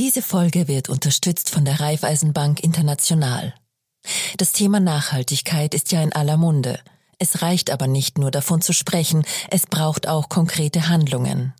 [0.00, 3.52] Diese Folge wird unterstützt von der Raiffeisenbank International.
[4.38, 6.80] Das Thema Nachhaltigkeit ist ja in aller Munde.
[7.18, 11.52] Es reicht aber nicht nur davon zu sprechen, es braucht auch konkrete Handlungen.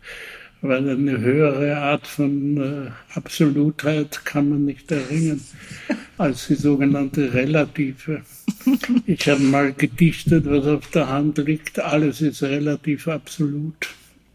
[0.63, 5.41] weil eine höhere Art von äh, Absolutheit kann man nicht erringen
[6.19, 8.23] als die sogenannte relative.
[9.07, 11.79] Ich habe mal gedichtet, was auf der Hand liegt.
[11.79, 13.89] Alles ist relativ absolut.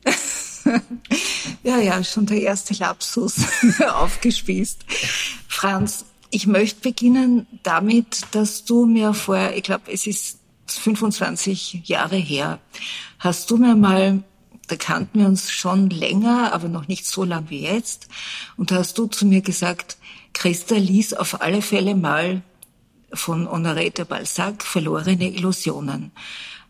[1.64, 3.46] ja, ja, schon der erste Lapsus
[3.88, 4.86] aufgespießt.
[5.48, 12.18] Franz, ich möchte beginnen damit, dass du mir vor, ich glaube, es ist 25 Jahre
[12.18, 12.60] her,
[13.20, 14.24] hast du mir mal
[14.68, 18.10] da kannten wir uns schon länger, aber noch nicht so lang wie jetzt.
[18.58, 19.98] Und da hast du zu mir gesagt,
[20.34, 22.42] Christa lies auf alle Fälle mal
[23.14, 26.12] von Honoré de Balzac Verlorene Illusionen.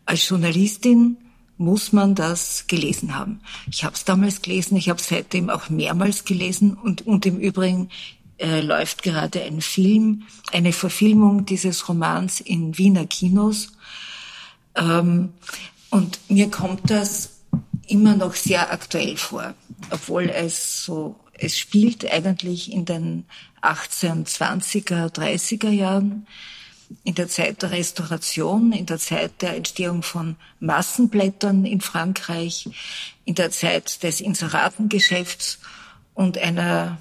[0.05, 1.17] Als Journalistin
[1.57, 3.41] muss man das gelesen haben.
[3.69, 7.37] Ich habe es damals gelesen, ich habe es seitdem auch mehrmals gelesen und, und im
[7.37, 7.89] Übrigen
[8.37, 13.71] äh, läuft gerade ein Film, eine Verfilmung dieses Romans in Wiener Kinos.
[14.75, 15.33] Ähm,
[15.89, 17.37] und mir kommt das
[17.87, 19.53] immer noch sehr aktuell vor,
[19.89, 23.25] obwohl es so, es spielt eigentlich in den
[23.61, 26.27] 1820er, 30er Jahren,
[27.03, 32.69] in der Zeit der Restauration, in der Zeit der Entstehung von Massenblättern in Frankreich,
[33.25, 35.59] in der Zeit des Inseratengeschäfts
[36.13, 36.97] und einer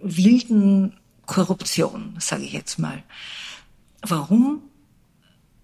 [0.00, 0.96] wilden
[1.26, 3.02] Korruption, sage ich jetzt mal.
[4.02, 4.62] Warum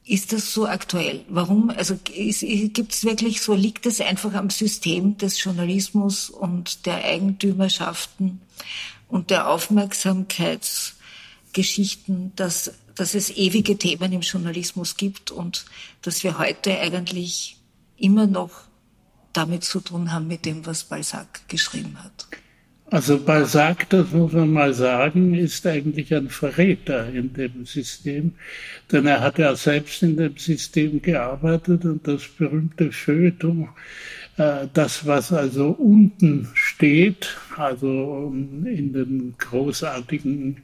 [0.06, 1.24] ist das so aktuell?
[1.28, 1.70] Warum?
[1.70, 8.40] Also gibt es wirklich so, liegt es einfach am System des Journalismus und der Eigentümerschaften
[9.08, 15.64] und der Aufmerksamkeitsgeschichten, dass, dass es ewige Themen im Journalismus gibt und
[16.02, 17.56] dass wir heute eigentlich
[17.96, 18.52] immer noch
[19.32, 22.28] damit zu tun haben mit dem, was Balzac geschrieben hat?
[22.88, 28.34] Also Balzac, das muss man mal sagen, ist eigentlich ein Verräter in dem System,
[28.92, 33.70] denn er hat ja selbst in dem System gearbeitet und das berühmte Feuilleton,
[34.36, 40.58] äh, das, was also unten steht, also in den großartigen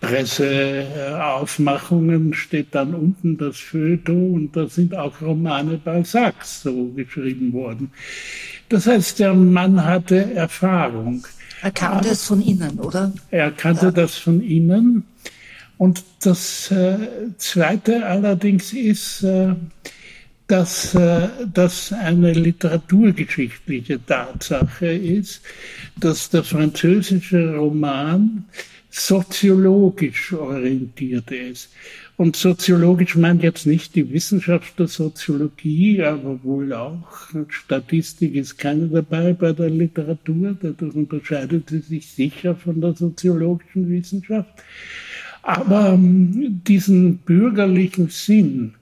[0.00, 7.92] Presseaufmachungen steht dann unten das Feuilleton und da sind auch Romane Balzacs so geschrieben worden.
[8.68, 11.26] Das heißt, der Mann hatte Erfahrung.
[11.64, 13.10] Er kannte es von innen, oder?
[13.30, 13.90] Er kannte ja.
[13.90, 15.04] das von innen.
[15.78, 16.98] Und das äh,
[17.38, 19.54] Zweite allerdings ist, äh,
[20.46, 25.40] dass äh, das eine literaturgeschichtliche Tatsache ist,
[25.98, 28.44] dass der französische Roman
[28.90, 31.70] soziologisch orientiert ist.
[32.16, 37.08] Und soziologisch meint jetzt nicht die Wissenschaft der Soziologie, aber wohl auch
[37.48, 43.90] Statistik ist keine dabei bei der Literatur, dadurch unterscheidet sie sich sicher von der soziologischen
[43.90, 44.62] Wissenschaft.
[45.42, 48.74] Aber ähm, diesen bürgerlichen Sinn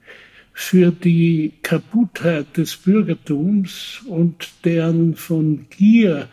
[0.52, 6.28] für die Kaputtheit des Bürgertums und deren von Gier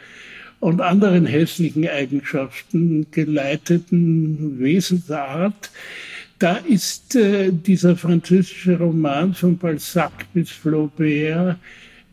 [0.60, 5.72] und anderen hässlichen Eigenschaften geleiteten Wesensart,
[6.40, 11.58] da ist äh, dieser französische Roman von Balzac bis Flaubert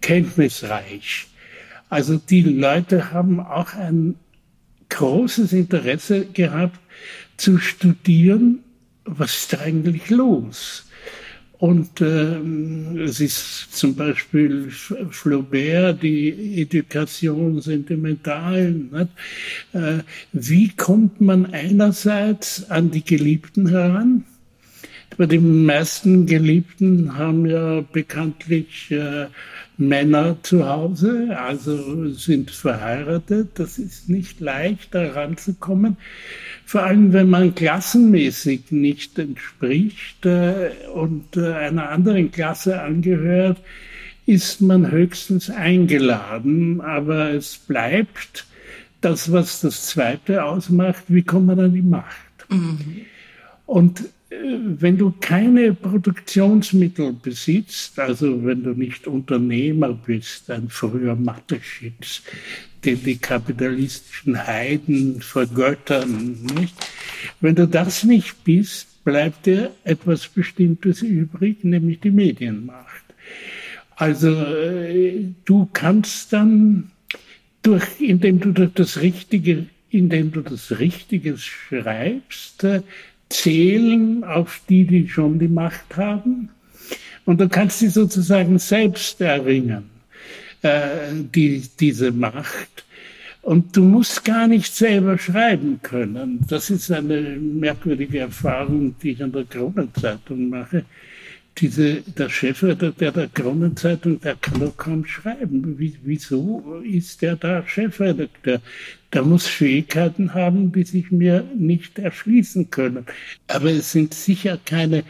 [0.00, 1.28] kenntnisreich.
[1.88, 4.16] Also die Leute haben auch ein
[4.88, 6.78] großes Interesse gehabt
[7.36, 8.60] zu studieren,
[9.04, 10.85] was ist da eigentlich los?
[11.58, 19.08] Und ähm, es ist zum Beispiel Flaubert, die Education sentimental.
[19.72, 19.98] Äh,
[20.32, 24.24] wie kommt man einerseits an die Geliebten heran?
[25.16, 29.28] Bei den meisten Geliebten haben ja bekanntlich äh,
[29.78, 33.50] Männer zu Hause, also sind verheiratet.
[33.54, 35.98] Das ist nicht leicht, da ranzukommen.
[36.64, 43.58] Vor allem, wenn man klassenmäßig nicht entspricht äh, und äh, einer anderen Klasse angehört,
[44.24, 48.46] ist man höchstens eingeladen, aber es bleibt
[49.00, 52.46] das, was das Zweite ausmacht, wie kommt man an die Macht.
[52.48, 53.02] Mhm.
[53.66, 54.04] Und
[54.42, 62.22] wenn du keine Produktionsmittel besitzt, also wenn du nicht Unternehmer bist, ein früher Mathe-Schitz,
[62.84, 66.74] den die kapitalistischen Heiden vergöttern, nicht?
[67.40, 73.04] Wenn du das nicht bist, bleibt dir etwas Bestimmtes übrig, nämlich die Medienmacht.
[73.96, 76.90] Also äh, du kannst dann
[77.62, 82.82] durch, indem du das Richtige, indem du das Richtige schreibst, äh,
[83.28, 86.50] zählen auf die, die schon die Macht haben.
[87.24, 89.90] Und du kannst sie sozusagen selbst erringen,
[90.62, 92.84] äh, die, diese Macht.
[93.42, 96.44] Und du musst gar nicht selber schreiben können.
[96.48, 100.84] Das ist eine merkwürdige Erfahrung, die ich an der Kronenzeitung mache
[101.58, 105.78] diese, der Chefredakteur der Kronenzeitung, der kann doch kaum schreiben.
[105.78, 108.60] Wie, wieso ist der da Chefredakteur?
[109.12, 113.06] Der muss Fähigkeiten haben, die sich mir nicht erschließen können.
[113.46, 115.04] Aber es sind sicher keine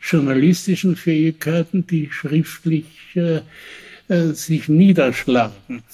[0.00, 3.40] journalistischen Fähigkeiten, die schriftlich äh,
[4.10, 5.84] äh, sich niederschlagen.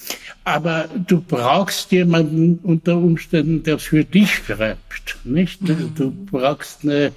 [0.43, 5.61] Aber du brauchst jemanden unter Umständen, der für dich schreibt, nicht?
[5.61, 5.91] Mhm.
[5.95, 7.11] Du brauchst eine,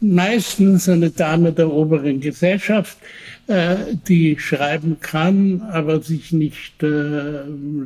[0.00, 2.98] meistens eine Dame der oberen Gesellschaft,
[3.46, 3.76] äh,
[4.08, 7.42] die schreiben kann, aber sich nicht äh,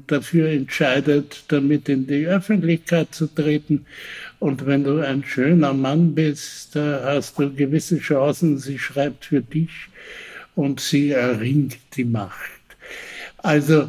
[0.06, 3.84] dafür entscheidet, damit in die Öffentlichkeit zu treten.
[4.38, 9.90] Und wenn du ein schöner Mann bist, hast du gewisse Chancen, sie schreibt für dich
[10.60, 12.60] und sie erringt die Macht.
[13.38, 13.88] Also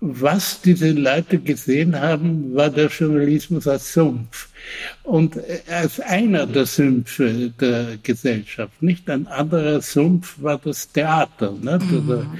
[0.00, 4.48] was diese Leute gesehen haben, war der Journalismus als Sumpf.
[5.04, 11.52] Und als einer der Sümpfe der Gesellschaft, nicht ein anderer Sumpf war das Theater.
[11.52, 11.90] Nicht?
[11.90, 12.38] Mhm.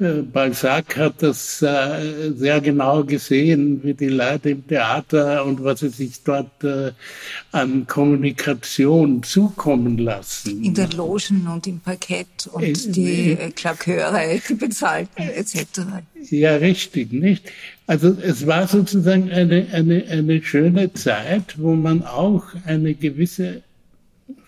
[0.00, 5.80] Äh, Balzac hat das äh, sehr genau gesehen, wie die Leute im Theater und was
[5.80, 6.92] sie sich dort äh,
[7.52, 10.64] an Kommunikation zukommen lassen.
[10.64, 15.80] In den Logen und im Parkett und die Klaköre, die bezahlten etc.
[16.30, 17.52] Ja, richtig, nicht?
[17.86, 23.62] Also es war sozusagen eine, eine, eine schöne Zeit, wo man auch eine gewisse,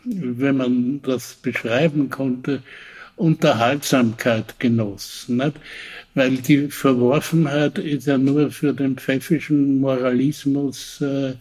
[0.05, 2.63] wenn man das beschreiben konnte,
[3.23, 5.27] Unterhaltsamkeit genoss.
[5.29, 5.55] Nicht?
[6.15, 11.35] Weil die Verworfenheit ist ja nur für den pfeffischen Moralismus äh,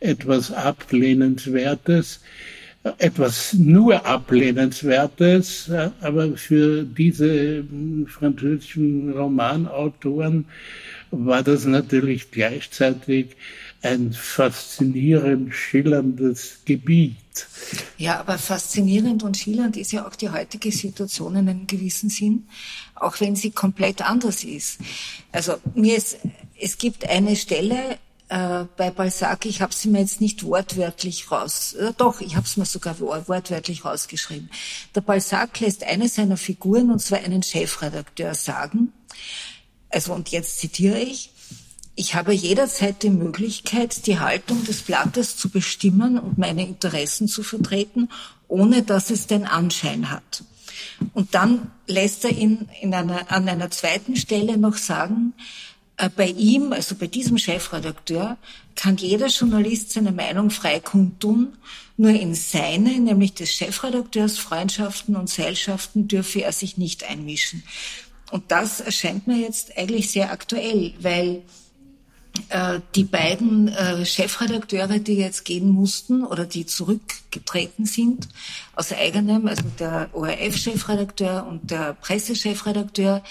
[0.00, 2.20] etwas Ablehnenswertes,
[2.98, 10.44] etwas nur Ablehnenswertes, äh, aber für diese hm, französischen Romanautoren
[11.10, 13.36] war das natürlich gleichzeitig
[13.80, 17.16] ein faszinierend schillerndes Gebiet.
[17.96, 22.48] Ja, aber faszinierend und schillernd ist ja auch die heutige Situation in einem gewissen Sinn,
[22.94, 24.78] auch wenn sie komplett anders ist.
[25.32, 26.18] Also mir ist,
[26.60, 27.98] es gibt eine Stelle
[28.28, 32.46] äh, bei Balzac, ich habe sie mir jetzt nicht wortwörtlich raus, äh, doch, ich habe
[32.46, 34.50] es mir sogar wortwörtlich rausgeschrieben.
[34.94, 38.92] Der Balzac lässt eine seiner Figuren, und zwar einen Chefredakteur, sagen,
[39.90, 41.33] also und jetzt zitiere ich,
[41.96, 47.42] ich habe jederzeit die Möglichkeit, die Haltung des Blattes zu bestimmen und meine Interessen zu
[47.42, 48.08] vertreten,
[48.48, 50.44] ohne dass es den Anschein hat.
[51.12, 55.34] Und dann lässt er ihn in einer, an einer zweiten Stelle noch sagen,
[55.96, 58.36] äh, bei ihm, also bei diesem Chefredakteur,
[58.74, 61.56] kann jeder Journalist seine Meinung frei kundtun,
[61.96, 67.62] nur in seine, nämlich des Chefredakteurs, Freundschaften und Seilschaften dürfe er sich nicht einmischen.
[68.32, 71.42] Und das erscheint mir jetzt eigentlich sehr aktuell, weil
[72.94, 78.28] die beiden äh, Chefredakteure, die jetzt gehen mussten oder die zurückgetreten sind
[78.74, 83.22] aus eigenem, also der ORF-Chefredakteur und der Pressechefredakteur,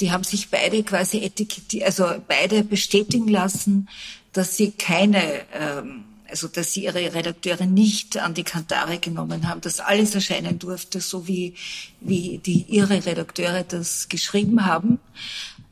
[0.00, 3.88] die haben sich beide quasi etikettiert, also beide bestätigen lassen,
[4.32, 9.60] dass sie keine ähm, also dass sie ihre Redakteure nicht an die Kantare genommen haben,
[9.60, 11.54] dass alles erscheinen durfte, so wie,
[12.00, 14.98] wie die ihre Redakteure das geschrieben haben.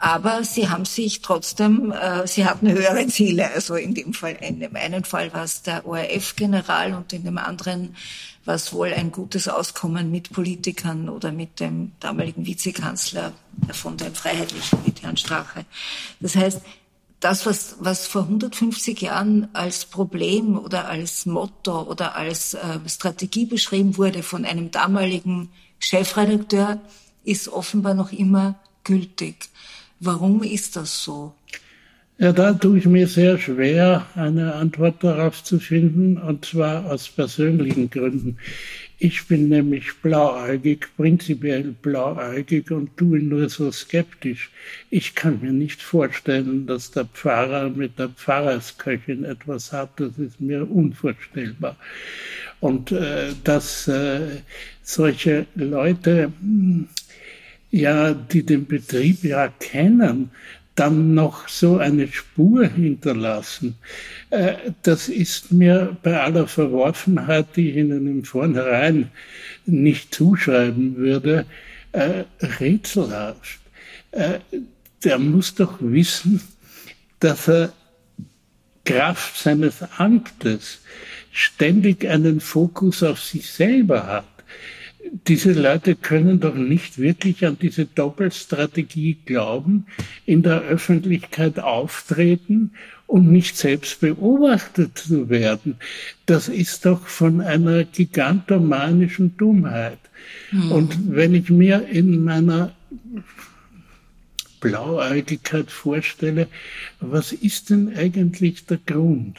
[0.02, 3.52] Aber sie haben sich trotzdem, äh, sie hatten höhere Ziele.
[3.52, 7.36] Also in dem Fall, in dem einen Fall war es der ORF-General und in dem
[7.36, 7.94] anderen
[8.46, 13.34] war es wohl ein gutes Auskommen mit Politikern oder mit dem damaligen Vizekanzler
[13.72, 15.66] von den Freiheitlichen, mit Herrn Strache.
[16.18, 16.62] Das heißt,
[17.20, 23.44] das, was, was vor 150 Jahren als Problem oder als Motto oder als äh, Strategie
[23.44, 26.80] beschrieben wurde von einem damaligen Chefredakteur,
[27.22, 29.50] ist offenbar noch immer gültig.
[30.00, 31.34] Warum ist das so?
[32.18, 37.08] Ja, da tue ich mir sehr schwer, eine Antwort darauf zu finden, und zwar aus
[37.08, 38.36] persönlichen Gründen.
[38.98, 44.50] Ich bin nämlich blauäugig, prinzipiell blauäugig und tue nur so skeptisch.
[44.90, 49.98] Ich kann mir nicht vorstellen, dass der Pfarrer mit der Pfarrersköchin etwas hat.
[49.98, 51.76] Das ist mir unvorstellbar.
[52.60, 54.42] Und äh, dass äh,
[54.82, 56.88] solche Leute, hm,
[57.70, 60.30] ja, die den Betrieb ja kennen,
[60.74, 63.76] dann noch so eine Spur hinterlassen.
[64.30, 69.10] Äh, das ist mir bei aller Verworfenheit, die ich Ihnen im Vornherein
[69.66, 71.44] nicht zuschreiben würde,
[71.92, 73.60] äh, rätselhaft.
[74.12, 74.38] Äh,
[75.04, 76.40] der muss doch wissen,
[77.18, 77.72] dass er
[78.84, 80.78] Kraft seines Amtes
[81.30, 84.39] ständig einen Fokus auf sich selber hat
[85.26, 89.86] diese Leute können doch nicht wirklich an diese Doppelstrategie glauben,
[90.26, 92.72] in der Öffentlichkeit auftreten
[93.06, 95.76] und nicht selbst beobachtet zu werden.
[96.26, 99.98] Das ist doch von einer gigantomanischen Dummheit.
[100.52, 100.72] Mhm.
[100.72, 102.72] Und wenn ich mir in meiner
[104.60, 106.46] Blauäugigkeit vorstelle,
[107.00, 109.38] was ist denn eigentlich der Grund?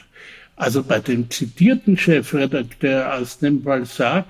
[0.56, 4.26] Also bei dem zitierten Chefredakteur aus dem Balzac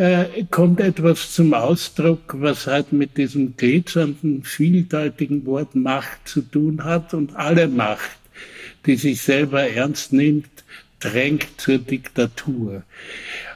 [0.00, 6.84] äh, kommt etwas zum Ausdruck, was halt mit diesem glitzernden, vieldeutigen Wort Macht zu tun
[6.84, 8.18] hat und alle Macht,
[8.86, 10.48] die sich selber ernst nimmt,
[11.00, 12.82] drängt zur Diktatur.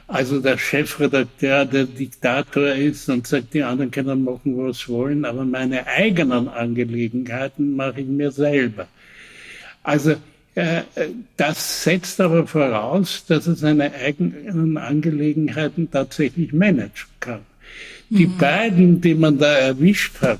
[0.07, 5.45] Also der Chefredakteur, der Diktator ist und sagt, die anderen können machen, was wollen, aber
[5.45, 8.87] meine eigenen Angelegenheiten mache ich mir selber.
[9.81, 10.17] Also
[11.35, 17.41] das setzt aber voraus, dass er seine eigenen Angelegenheiten tatsächlich managen kann.
[18.09, 18.37] Die mhm.
[18.37, 20.39] beiden, die man da erwischt hat,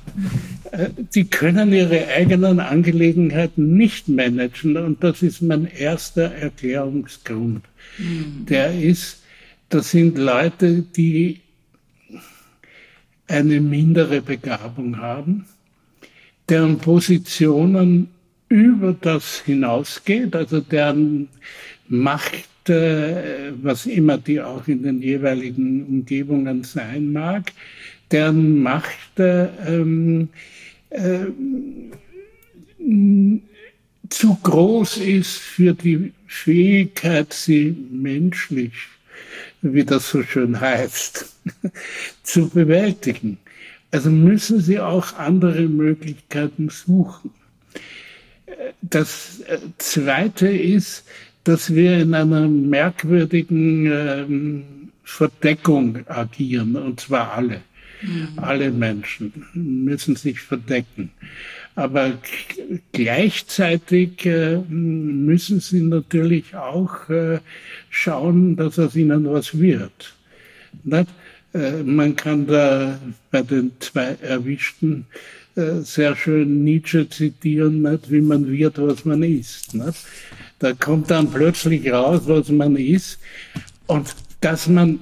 [0.71, 4.77] äh, die können ihre eigenen Angelegenheiten nicht managen.
[4.77, 7.63] Und das ist mein erster Erklärungsgrund.
[7.97, 8.45] Mhm.
[8.47, 9.23] Der ist,
[9.69, 11.41] das sind Leute, die
[13.27, 15.45] eine mindere Begabung haben,
[16.47, 18.09] deren Positionen
[18.55, 21.27] über das hinausgeht, also deren
[21.89, 27.51] Macht, äh, was immer die auch in den jeweiligen Umgebungen sein mag,
[28.11, 30.29] deren Macht äh, ähm,
[30.89, 31.25] äh,
[34.09, 38.73] zu groß ist für die Fähigkeit, sie menschlich,
[39.61, 41.35] wie das so schön heißt,
[42.23, 43.37] zu bewältigen.
[43.91, 47.31] Also müssen sie auch andere Möglichkeiten suchen.
[48.81, 51.05] Das äh, Zweite ist,
[51.43, 54.63] dass wir in einer merkwürdigen ähm,
[55.03, 57.61] Verdeckung agieren, und zwar alle.
[58.01, 58.27] Mhm.
[58.37, 61.11] Alle Menschen müssen sich verdecken.
[61.75, 62.13] Aber
[62.93, 67.39] gleichzeitig äh, müssen sie natürlich auch äh,
[67.89, 70.15] schauen, dass aus ihnen was wird.
[71.55, 72.99] Äh, man kann da
[73.31, 75.05] bei den zwei Erwischten
[75.55, 78.11] äh, sehr schön Nietzsche zitieren, nicht?
[78.11, 79.73] wie man wird, was man ist.
[79.73, 79.99] Nicht?
[80.59, 83.19] Da kommt dann plötzlich raus, was man ist.
[83.87, 84.99] Und dass man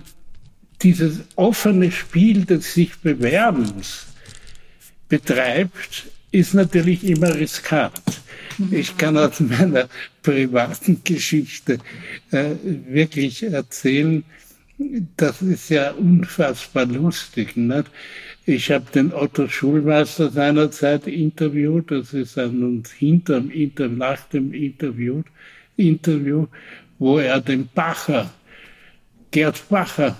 [0.81, 4.05] dieses offene Spiel des sich Bewerbens
[5.09, 8.01] betreibt, ist natürlich immer riskant.
[8.71, 9.87] Ich kann aus meiner
[10.21, 11.79] privaten Geschichte
[12.31, 14.23] äh, wirklich erzählen,
[15.17, 17.55] das ist ja unfassbar lustig.
[17.55, 17.85] Nicht?
[18.45, 25.23] Ich habe den Otto Schulmeister seinerzeit interviewt, das ist ein hinterm Inter, nach dem Interview,
[25.77, 26.47] Interview,
[26.99, 28.31] wo er den Bacher,
[29.31, 30.17] Gerd Bacher,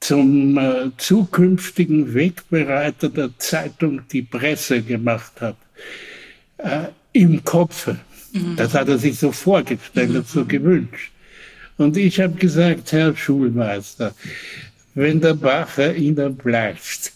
[0.00, 5.56] zum äh, zukünftigen Wegbereiter der Zeitung Die Presse gemacht hat.
[6.56, 7.98] Äh, Im Kopfe.
[8.32, 8.56] Mhm.
[8.56, 11.12] Das hat er sich so vorgestellt und so gewünscht.
[11.80, 14.14] Und ich habe gesagt, Herr Schulmeister,
[14.94, 17.12] wenn der Bacher Ihnen bleibt,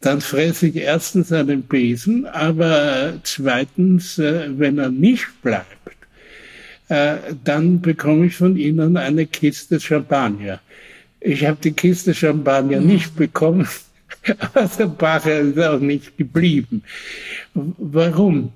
[0.00, 5.96] dann fresse ich erstens einen Besen, aber zweitens, äh, wenn er nicht bleibt,
[6.88, 10.58] äh, dann bekomme ich von Ihnen eine Kiste Champagner.
[11.20, 12.86] Ich habe die Kiste Champagner mhm.
[12.88, 13.68] nicht bekommen,
[14.40, 16.82] aber der Bacher ist auch nicht geblieben.
[17.54, 18.52] Warum?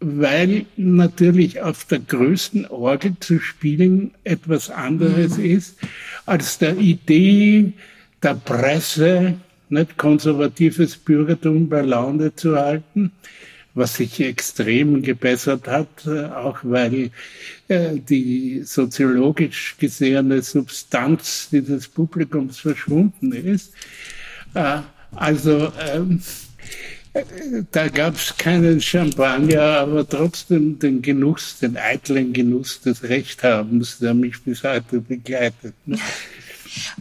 [0.00, 5.44] Weil natürlich auf der größten Orgel zu spielen etwas anderes mhm.
[5.44, 5.78] ist
[6.26, 7.72] als der Idee
[8.22, 9.34] der Presse,
[9.68, 13.12] nicht konservatives Bürgertum bei Laune zu halten,
[13.74, 17.10] was sich extrem gebessert hat, äh, auch weil
[17.68, 23.74] äh, die soziologisch gesehene Substanz dieses Publikums verschwunden ist.
[24.54, 24.78] Äh,
[25.14, 26.22] also ähm,
[27.72, 34.14] da gab es keinen Champagner, aber trotzdem den Genuss, den eitlen Genuss des Rechthabens, der
[34.14, 35.74] mich bis heute begleitet.
[35.84, 35.98] Ne?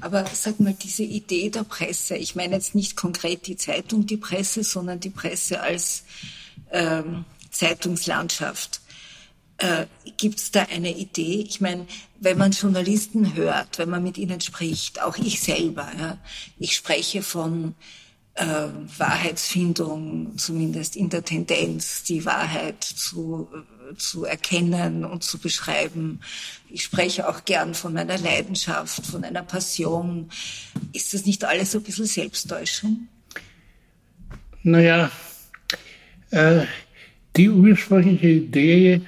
[0.02, 4.18] Aber sag mal, diese Idee der Presse, ich meine jetzt nicht konkret die Zeitung, die
[4.18, 6.04] Presse, sondern die Presse als
[6.72, 8.82] ähm, Zeitungslandschaft.
[9.58, 9.86] Äh,
[10.18, 11.46] Gibt es da eine Idee?
[11.48, 11.88] Ich meine,
[12.20, 16.18] wenn man Journalisten hört, wenn man mit ihnen spricht, auch ich selber, ja,
[16.60, 17.76] ich spreche von
[18.36, 26.20] äh, Wahrheitsfindung, zumindest in der Tendenz, die Wahrheit zu, äh, zu erkennen und zu beschreiben.
[26.70, 30.30] Ich spreche auch gern von meiner Leidenschaft, von einer Passion.
[30.92, 33.08] Ist das nicht alles so ein bisschen Selbsttäuschung?
[34.64, 35.12] Naja,
[36.32, 36.66] äh,
[37.38, 39.02] die ursprüngliche Idee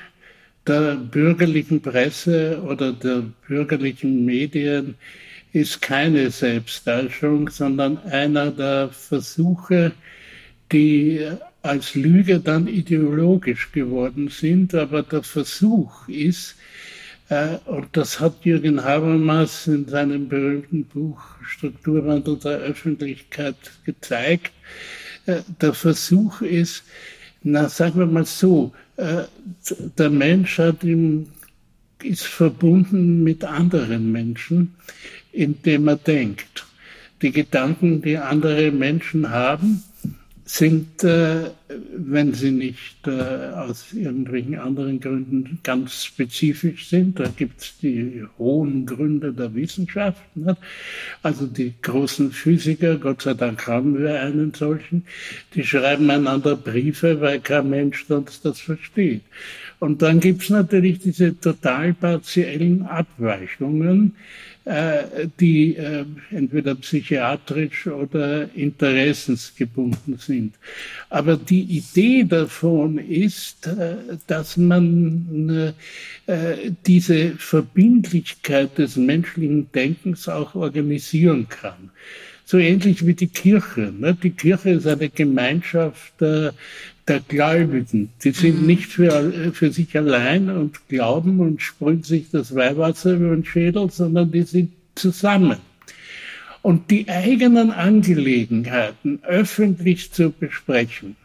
[0.66, 4.96] der bürgerlichen Presse oder der bürgerlichen Medien
[5.58, 9.92] ist keine Selbsttäuschung, sondern einer der Versuche,
[10.72, 11.26] die
[11.62, 14.76] als Lüge dann ideologisch geworden sind.
[14.76, 16.56] Aber der Versuch ist,
[17.30, 24.52] äh, und das hat Jürgen Habermas in seinem berühmten Buch Strukturwandel der Öffentlichkeit gezeigt,
[25.26, 26.84] äh, der Versuch ist,
[27.44, 29.24] na sagen wir mal so, äh,
[29.98, 31.28] der Mensch hat im,
[32.04, 34.76] ist verbunden mit anderen Menschen
[35.38, 36.66] indem er denkt.
[37.22, 39.84] Die Gedanken, die andere Menschen haben,
[40.48, 41.52] sind, äh,
[41.94, 48.24] wenn sie nicht äh, aus irgendwelchen anderen Gründen ganz spezifisch sind, da gibt es die
[48.38, 50.56] hohen Gründe der Wissenschaft, ne?
[51.22, 55.06] also die großen Physiker, Gott sei Dank haben wir einen solchen,
[55.54, 59.24] die schreiben einander Briefe, weil kein Mensch sonst das versteht.
[59.80, 64.16] Und dann gibt es natürlich diese total partiellen Abweichungen,
[65.40, 70.56] die äh, entweder psychiatrisch oder interessensgebunden sind.
[71.10, 73.96] Aber die Idee davon ist, äh,
[74.28, 75.74] dass man
[76.86, 81.92] diese Verbindlichkeit des menschlichen Denkens auch organisieren kann
[82.44, 83.94] so ähnlich wie die Kirche.
[84.24, 86.14] Die Kirche ist eine Gemeinschaft
[87.08, 88.10] der Gläubigen.
[88.24, 88.68] Die sind mhm.
[88.68, 93.90] nicht für, für sich allein und glauben und sprühen sich das Weihwasser über den Schädel,
[93.90, 95.58] sondern die sind zusammen.
[96.62, 101.16] Und die eigenen Angelegenheiten öffentlich zu besprechen,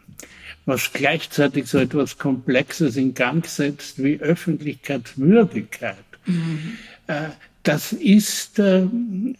[0.65, 6.77] was gleichzeitig so etwas Komplexes in Gang setzt wie Öffentlichkeitswürdigkeit, mhm.
[7.07, 7.29] äh,
[7.63, 8.85] das ist äh,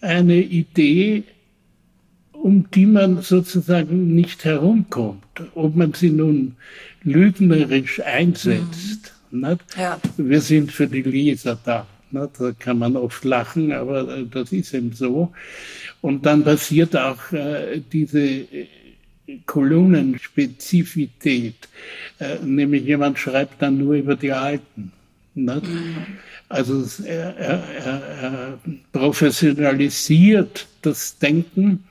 [0.01, 1.23] eine Idee,
[2.43, 5.23] um die man sozusagen nicht herumkommt.
[5.55, 6.57] Ob man sie nun
[7.03, 9.13] lügnerisch einsetzt.
[9.31, 9.59] Mhm.
[9.77, 9.97] Ja.
[10.17, 11.87] Wir sind für die Leser da.
[12.11, 12.31] Nicht?
[12.37, 15.31] Da kann man oft lachen, aber äh, das ist eben so.
[16.01, 18.67] Und dann passiert auch äh, diese äh,
[19.45, 21.69] Kolumnenspezifität,
[22.19, 24.91] äh, nämlich jemand schreibt dann nur über die Alten.
[25.33, 25.63] Nicht?
[25.63, 25.95] Mhm.
[26.49, 27.63] Also er, er,
[28.21, 28.59] er
[28.91, 31.85] professionalisiert das Denken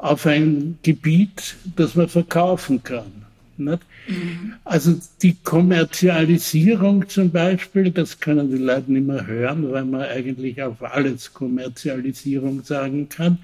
[0.00, 3.12] auf ein Gebiet, das man verkaufen kann.
[3.58, 3.82] Nicht?
[4.08, 4.54] Mhm.
[4.64, 10.62] Also die Kommerzialisierung zum Beispiel, das können die Leute nicht mehr hören, weil man eigentlich
[10.62, 13.38] auf alles Kommerzialisierung sagen kann.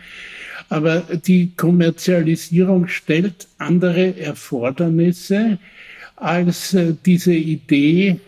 [0.71, 5.59] Aber die Kommerzialisierung stellt andere Erfordernisse
[6.16, 8.19] als äh, diese Idee,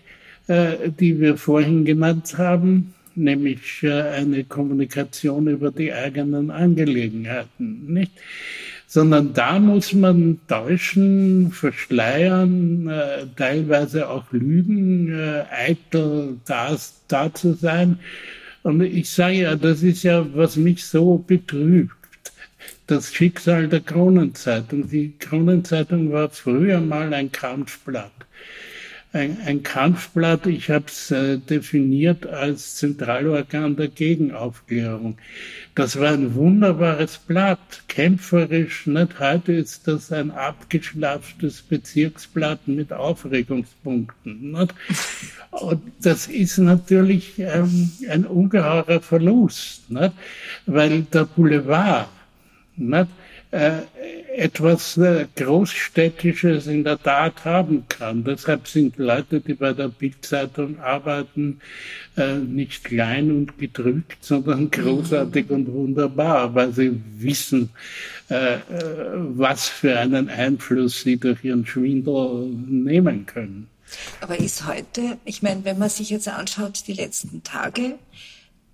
[0.49, 8.13] äh, die wir vorhin genannt haben, nämlich eine Kommunikation über die eigenen Angelegenheiten, nicht?
[8.87, 16.75] Sondern da muss man täuschen, verschleiern, äh, teilweise auch lügen, äh, eitel da,
[17.09, 17.99] da zu sein.
[18.63, 21.93] Und ich sage ja, das ist ja, was mich so betrübt.
[22.87, 24.89] Das Schicksal der Kronenzeitung.
[24.89, 28.28] Die Kronenzeitung war früher mal ein Kampfblatt
[29.13, 35.17] ein, ein Kampfblatt, ich habe es äh, definiert als Zentralorgan der Gegenaufklärung.
[35.75, 38.87] Das war ein wunderbares Blatt, kämpferisch.
[38.87, 39.19] Nicht?
[39.19, 44.53] Heute ist das ein abgeschlaftes Bezirksblatt mit Aufregungspunkten.
[44.53, 44.75] Nicht?
[45.53, 50.13] Und das ist natürlich ähm, ein ungeheurer Verlust, nicht?
[50.67, 52.09] weil der Boulevard
[52.77, 53.09] nicht?
[53.51, 53.81] Äh,
[54.37, 58.23] etwas äh, Großstädtisches in der Tat haben kann.
[58.23, 61.61] Deshalb sind Leute, die bei der Bildzeitung arbeiten,
[62.19, 67.71] äh, nicht klein und gedrückt, sondern großartig und wunderbar, weil sie wissen,
[68.29, 73.69] was für einen Einfluss sie durch ihren Schwindel nehmen können.
[74.21, 77.95] Aber ist heute, ich meine, wenn man sich jetzt anschaut, die letzten Tage,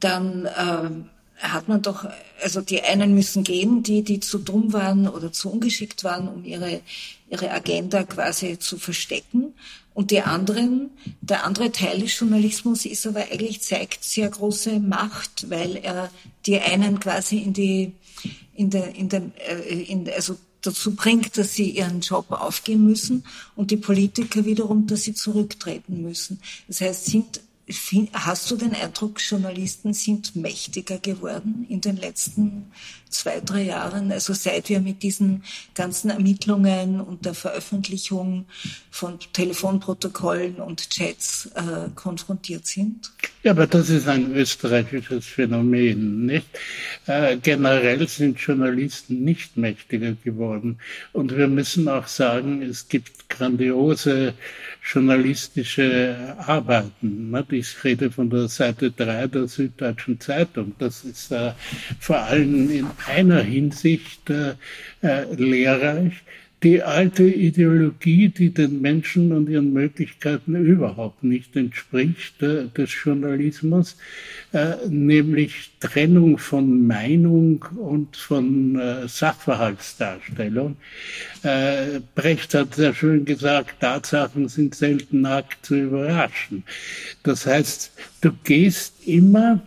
[0.01, 1.05] dann ähm,
[1.39, 2.07] hat man doch,
[2.43, 6.45] also die einen müssen gehen, die, die zu dumm waren oder zu ungeschickt waren, um
[6.45, 6.81] ihre,
[7.29, 9.55] ihre Agenda quasi zu verstecken.
[9.95, 15.51] Und die anderen, der andere Teil des Journalismus ist aber eigentlich zeigt sehr große Macht,
[15.51, 16.11] weil er
[16.47, 17.93] die einen quasi in die,
[18.55, 23.25] in der, in der, äh, in, also dazu bringt, dass sie ihren Job aufgeben müssen
[23.55, 26.41] und die Politiker wiederum, dass sie zurücktreten müssen.
[26.67, 27.41] Das heißt, sind
[28.13, 32.71] Hast du den Eindruck, Journalisten sind mächtiger geworden in den letzten
[33.09, 34.13] zwei, drei Jahren?
[34.13, 38.45] Also seit wir mit diesen ganzen Ermittlungen und der Veröffentlichung
[38.91, 43.13] von Telefonprotokollen und Chats äh, konfrontiert sind?
[43.43, 46.47] Ja, aber das ist ein österreichisches Phänomen, nicht?
[47.07, 50.79] Äh, generell sind Journalisten nicht mächtiger geworden.
[51.15, 54.35] Und wir müssen auch sagen, es gibt grandiose
[54.85, 57.35] journalistische Arbeiten.
[57.51, 60.75] Ich rede von der Seite 3 der Süddeutschen Zeitung.
[60.79, 61.53] Das ist äh,
[61.99, 64.55] vor allem in einer Hinsicht äh,
[65.03, 66.23] äh, lehrreich
[66.65, 73.99] die alte Ideologie, die den Menschen und ihren Möglichkeiten überhaupt nicht entspricht, äh, des Journalismus,
[74.53, 80.77] äh, nämlich Trennung von Meinung und von äh, Sachverhaltsdarstellung.
[82.15, 86.65] Brecht hat sehr schön gesagt, Tatsachen sind selten nackt zu überraschen.
[87.23, 89.61] Das heißt, du gehst immer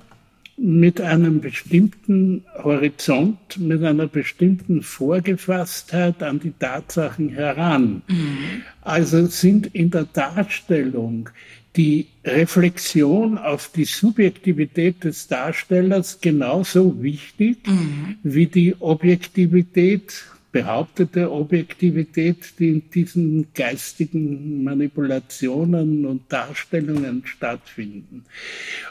[0.57, 8.01] mit einem bestimmten Horizont, mit einer bestimmten Vorgefasstheit an die Tatsachen heran.
[8.07, 8.63] Mhm.
[8.81, 11.29] Also sind in der Darstellung
[11.75, 18.15] die Reflexion auf die Subjektivität des Darstellers genauso wichtig mhm.
[18.23, 28.25] wie die Objektivität behauptete Objektivität, die in diesen geistigen Manipulationen und Darstellungen stattfinden.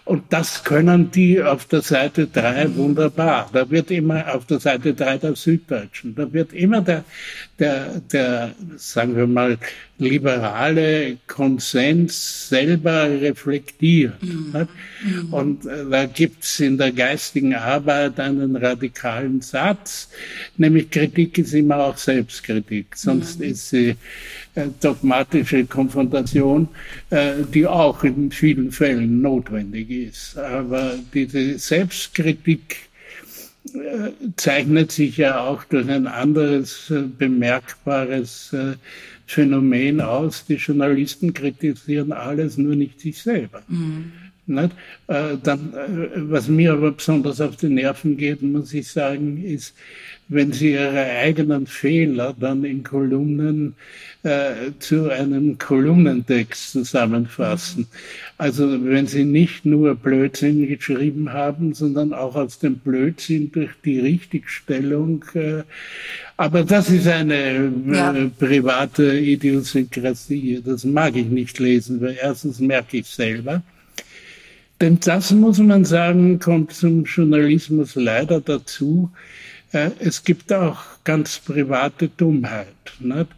[0.04, 3.48] Und das können die auf der Seite 3 wunderbar.
[3.52, 7.04] Da wird immer auf der Seite 3 der Süddeutschen, da wird immer der,
[7.58, 9.58] der, der, sagen wir mal,
[9.98, 14.22] liberale Konsens selber reflektiert.
[14.22, 14.68] Mhm.
[15.02, 15.32] mhm.
[15.32, 20.10] Und äh, da gibt's in der geistigen Arbeit einen radikalen Satz,
[20.58, 23.46] nämlich Kritik ist immer auch Selbstkritik, sonst mhm.
[23.46, 23.96] ist sie
[24.54, 26.68] äh, dogmatische Konfrontation,
[27.10, 30.36] äh, die auch in vielen Fällen notwendig ist.
[30.36, 32.86] Aber diese Selbstkritik
[34.36, 38.74] zeichnet sich ja auch durch ein anderes äh, bemerkbares äh,
[39.26, 40.44] Phänomen aus.
[40.46, 43.62] Die Journalisten kritisieren alles, nur nicht sich selber.
[43.68, 44.12] Mhm.
[44.46, 44.70] Nicht?
[45.06, 45.72] Dann,
[46.28, 49.74] was mir aber besonders auf die Nerven geht, muss ich sagen, ist,
[50.28, 53.74] wenn sie ihre eigenen Fehler dann in Kolumnen
[54.24, 57.86] äh, zu einem Kolumnentext zusammenfassen.
[58.38, 64.00] Also wenn sie nicht nur Blödsinn geschrieben haben, sondern auch aus dem Blödsinn durch die
[64.00, 65.24] Richtigstellung.
[65.34, 65.62] Äh,
[66.36, 68.12] aber das ist eine ja.
[68.12, 70.60] äh, private Idiosynkrasie.
[70.64, 73.62] Das mag ich nicht lesen, weil erstens merke ich selber.
[74.80, 79.10] Denn das muss man sagen, kommt zum Journalismus leider dazu.
[79.72, 82.66] Äh, es gibt auch ganz private Dummheit.
[83.00, 83.28] Nicht?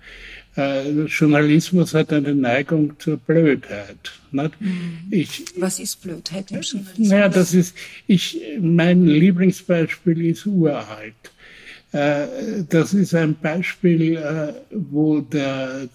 [0.57, 4.13] Äh, Journalismus hat eine Neigung zur Blödheit.
[4.33, 4.99] Mhm.
[5.11, 7.09] Ich, Was ist Blödheit im Journalismus?
[7.09, 7.77] Naja, das ist,
[8.09, 11.15] ich, mein Lieblingsbeispiel ist uralt.
[11.93, 12.27] Äh,
[12.69, 14.21] das ist ein Beispiel,
[14.71, 15.89] wo der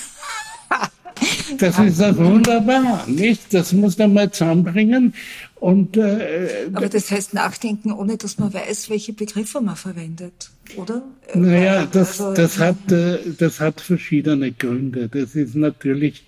[1.59, 3.55] Das ist doch wunderbar, nicht?
[3.55, 5.15] Das muss man mal zusammenbringen.
[5.62, 11.05] Und, äh, Aber das heißt nachdenken, ohne dass man weiß, welche Begriffe man verwendet, oder?
[11.35, 15.09] Naja, das, also, das, hat, äh, das hat verschiedene Gründe.
[15.09, 16.25] Das ist natürlich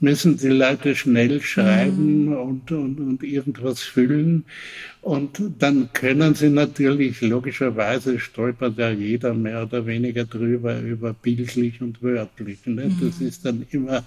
[0.00, 2.32] müssen die Leute schnell schreiben mhm.
[2.32, 4.44] und, und, und irgendwas füllen.
[5.02, 11.80] Und dann können sie natürlich, logischerweise stolpert ja jeder mehr oder weniger drüber, über bildlich
[11.80, 12.58] und wörtlich.
[12.66, 12.86] Ne?
[12.86, 12.96] Mhm.
[13.00, 14.04] Das ist dann immer,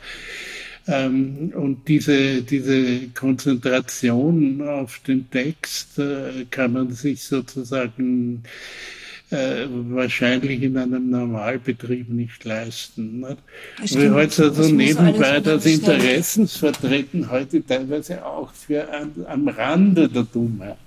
[0.88, 8.44] ähm, und diese, diese Konzentration auf den Text äh, kann man sich sozusagen
[9.30, 13.26] äh, wahrscheinlich in einem Normalbetrieb nicht leisten.
[13.84, 20.78] Wir heute also nebenbei das Interessensvertreten heute teilweise auch für an, am Rande der Dummheit.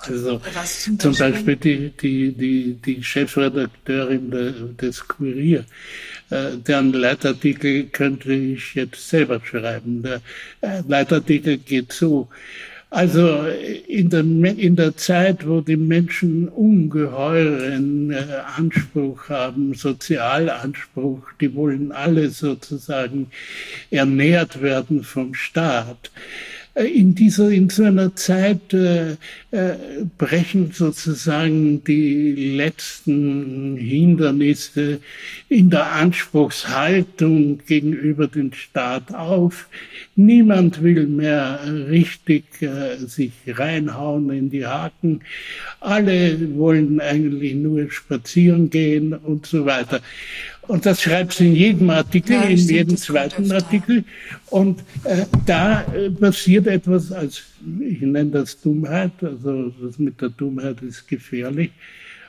[0.00, 5.64] Also zum, zum Beispiel, die, die, die, die Chefredakteurin de, des Kurier,
[6.30, 10.02] deren Leitartikel könnte ich jetzt selber schreiben.
[10.02, 10.20] Der
[10.60, 12.28] äh, Leitartikel geht so,
[12.90, 13.46] also
[13.86, 18.24] in der, in der Zeit, wo die Menschen ungeheuren äh,
[18.56, 23.30] Anspruch haben, Sozialanspruch, die wollen alle sozusagen
[23.90, 26.10] ernährt werden vom Staat.
[26.78, 29.12] Äh, in dieser, in so einer Zeit äh,
[29.50, 29.76] äh,
[30.16, 35.00] brechen sozusagen die letzten Hindernisse
[35.48, 39.68] in der Anspruchshaltung gegenüber dem Staat auf.
[40.16, 45.20] Niemand will mehr richtig äh, sich reinhauen in die Haken.
[45.80, 50.00] Alle wollen eigentlich nur spazieren gehen und so weiter.
[50.68, 54.04] Und das schreibt sie in jedem Artikel, ja, in jedem zweiten Artikel.
[54.50, 57.42] Und äh, da äh, passiert etwas, als
[57.80, 61.70] ich nenne das Dummheit, also das mit der Dummheit ist gefährlich,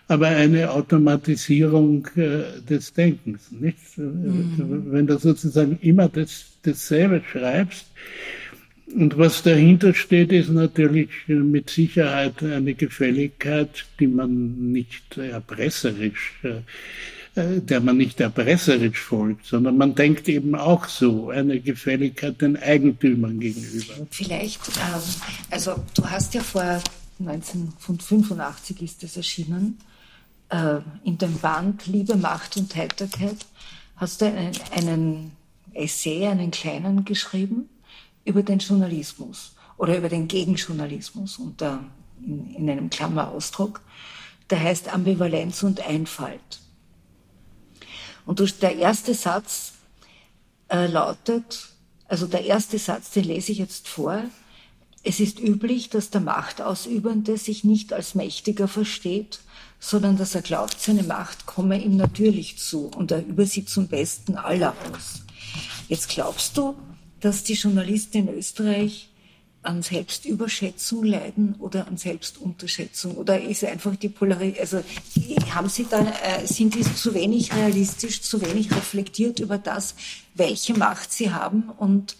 [0.07, 3.51] aber eine Automatisierung äh, des Denkens.
[3.51, 3.97] Nicht?
[3.97, 4.87] Mhm.
[4.89, 7.87] Wenn du sozusagen immer das, dasselbe schreibst,
[8.95, 16.47] und was dahinter steht, ist natürlich mit Sicherheit eine Gefälligkeit, die man nicht erpresserisch äh,
[16.47, 16.61] äh,
[17.43, 23.39] der man nicht erpresserisch folgt, sondern man denkt eben auch so, eine Gefälligkeit den Eigentümern
[23.39, 23.93] gegenüber.
[24.11, 25.01] Vielleicht, ähm,
[25.49, 26.81] also du hast ja vor
[27.19, 29.77] 1985 ist es erschienen,
[30.49, 33.45] äh, in dem Band Liebe, Macht und Heiterkeit,
[33.95, 35.31] hast du einen, einen
[35.73, 37.69] Essay, einen kleinen geschrieben
[38.25, 41.83] über den Journalismus oder über den Gegenjournalismus unter,
[42.25, 43.81] in, in einem Klammerausdruck.
[44.49, 46.59] Der heißt Ambivalenz und Einfalt.
[48.29, 49.71] Und der erste Satz
[50.69, 51.69] äh, lautet,
[52.07, 54.21] also der erste Satz, den lese ich jetzt vor.
[55.01, 59.39] Es ist üblich, dass der Machtausübende sich nicht als Mächtiger versteht,
[59.79, 63.87] sondern dass er glaubt, seine Macht komme ihm natürlich zu und er über sie zum
[63.87, 65.23] Besten aller aus.
[65.87, 66.75] Jetzt glaubst du,
[67.21, 69.09] dass die Journalisten in Österreich
[69.61, 73.15] an Selbstüberschätzung leiden oder an Selbstunterschätzung?
[73.15, 74.83] Oder ist einfach die Polarität, also
[75.53, 79.95] haben Sie da, äh, sind die zu wenig realistisch, zu wenig reflektiert über das,
[80.35, 82.15] welche Macht sie haben und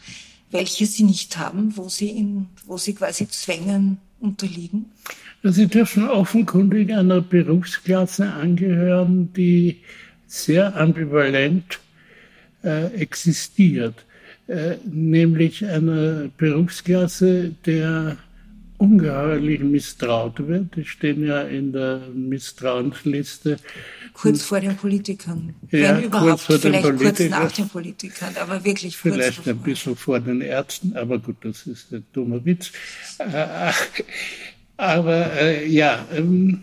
[0.52, 4.86] welche sie nicht haben, wo sie in, wo sie quasi Zwängen unterliegen?
[5.43, 9.80] Sie dürfen offenkundig einer Berufsklasse angehören, die
[10.28, 11.80] sehr ambivalent
[12.63, 14.06] äh, existiert.
[14.49, 18.17] Äh, nämlich einer Berufsklasse der
[18.79, 20.75] ungeheuerlich misstraut wird.
[20.75, 23.57] Die stehen ja in der Misstrauensliste.
[24.13, 25.53] Kurz vor den Politikern.
[25.69, 27.43] Ja, Wenn überhaupt, kurz vor den vielleicht kurz Politikern.
[27.43, 29.53] nach den Politikern, aber wirklich kurz Vielleicht davor.
[29.53, 32.71] ein bisschen vor den Ärzten, aber gut, das ist ein dummer Witz.
[33.19, 33.71] Äh,
[34.79, 36.62] Aber äh, ja, ähm,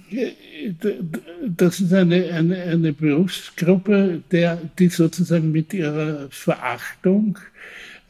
[1.54, 7.38] das ist eine, eine, eine Berufsgruppe, der, die sozusagen mit ihrer Verachtung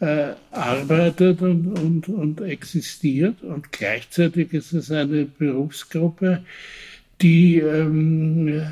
[0.00, 3.42] äh, arbeitet und, und, und existiert.
[3.42, 6.42] Und gleichzeitig ist es eine Berufsgruppe,
[7.22, 8.62] die ähm,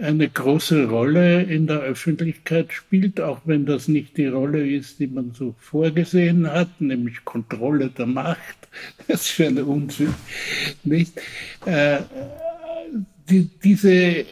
[0.00, 5.06] eine große Rolle in der Öffentlichkeit spielt, auch wenn das nicht die Rolle ist, die
[5.08, 8.38] man so vorgesehen hat, nämlich Kontrolle der Macht.
[9.08, 10.14] Das ist für eine Unsinn,
[10.84, 11.20] nicht?
[11.64, 12.00] Äh,
[13.28, 14.24] die, diese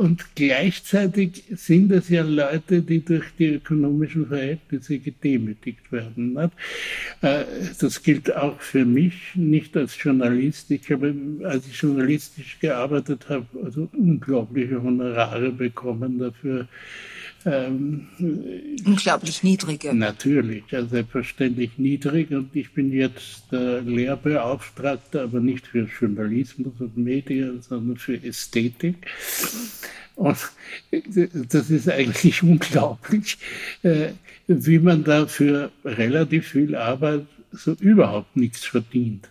[0.00, 6.36] und gleichzeitig sind es ja Leute, die durch die ökonomischen Verhältnisse gedemütigt werden.
[7.20, 7.44] Äh,
[7.78, 10.70] Das gilt auch für mich, nicht als Journalist.
[10.70, 16.66] Ich habe, als ich journalistisch gearbeitet habe, also unglaubliche Honorare bekommen dafür.
[17.46, 18.08] Ähm,
[18.84, 19.94] Unglaublich niedrige.
[19.94, 27.62] Natürlich, selbstverständlich niedrig und ich bin jetzt der Lehrbeauftragte, aber nicht für Journalismus und Medien,
[27.62, 29.06] sondern für Ästhetik.
[30.16, 30.36] Und
[31.48, 33.38] das ist eigentlich unglaublich,
[33.82, 34.08] äh,
[34.46, 39.30] wie man da für relativ viel Arbeit so überhaupt nichts verdient.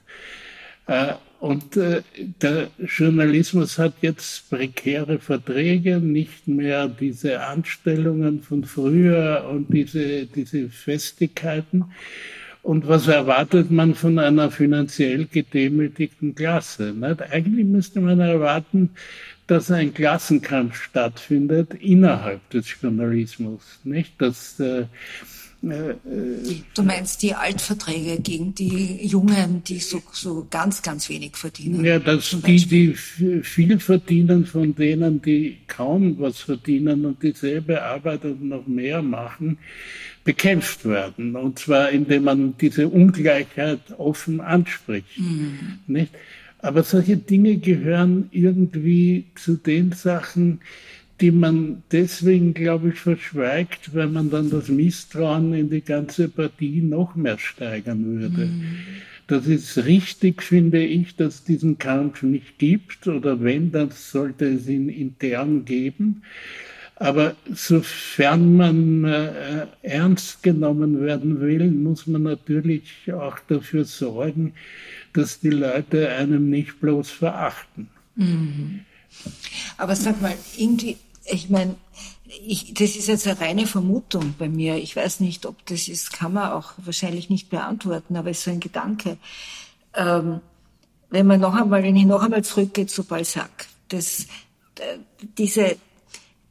[0.88, 2.02] Äh, Und äh,
[2.42, 10.70] der Journalismus hat jetzt prekäre Verträge, nicht mehr diese Anstellungen von früher und diese, diese
[10.70, 11.86] Festigkeiten.
[12.62, 16.94] Und was erwartet man von einer finanziell gedemütigten Klasse?
[16.94, 17.22] Nicht?
[17.22, 18.90] Eigentlich müsste man erwarten,
[19.48, 23.80] dass ein Klassenkampf stattfindet innerhalb des Journalismus.
[23.86, 24.22] Nicht?
[24.22, 24.86] Dass, äh,
[25.62, 31.84] Du meinst die Altverträge gegen die Jungen, die so, so ganz, ganz wenig verdienen?
[31.84, 38.24] Ja, dass die, die viel verdienen von denen, die kaum was verdienen und dieselbe Arbeit
[38.24, 39.58] und noch mehr machen,
[40.24, 41.36] bekämpft werden.
[41.36, 45.20] Und zwar indem man diese Ungleichheit offen anspricht.
[45.88, 46.14] Nicht?
[46.60, 50.60] Aber solche Dinge gehören irgendwie zu den Sachen,
[51.22, 56.82] die man deswegen, glaube ich, verschweigt, weil man dann das Misstrauen in die ganze Partie
[56.82, 58.50] noch mehr steigern würde.
[59.28, 64.46] Das ist richtig, finde ich, dass es diesen Kampf nicht gibt oder wenn, dann sollte
[64.46, 66.24] es ihn intern geben.
[66.96, 74.54] Aber sofern man äh, ernst genommen werden will, muss man natürlich auch dafür sorgen,
[75.14, 77.88] dass die Leute einem nicht bloß verachten.
[79.78, 80.98] Aber sag mal, irgendwie,
[81.30, 81.76] ich meine,
[82.26, 84.76] ich, das ist jetzt eine reine Vermutung bei mir.
[84.76, 88.44] Ich weiß nicht, ob das ist, kann man auch wahrscheinlich nicht beantworten, aber es ist
[88.46, 89.18] so ein Gedanke.
[89.96, 90.42] Ähm,
[91.10, 94.28] wenn man noch einmal, wenn ich noch einmal zurückgehe zu Balzac, das,
[94.76, 95.00] äh,
[95.38, 95.78] diese,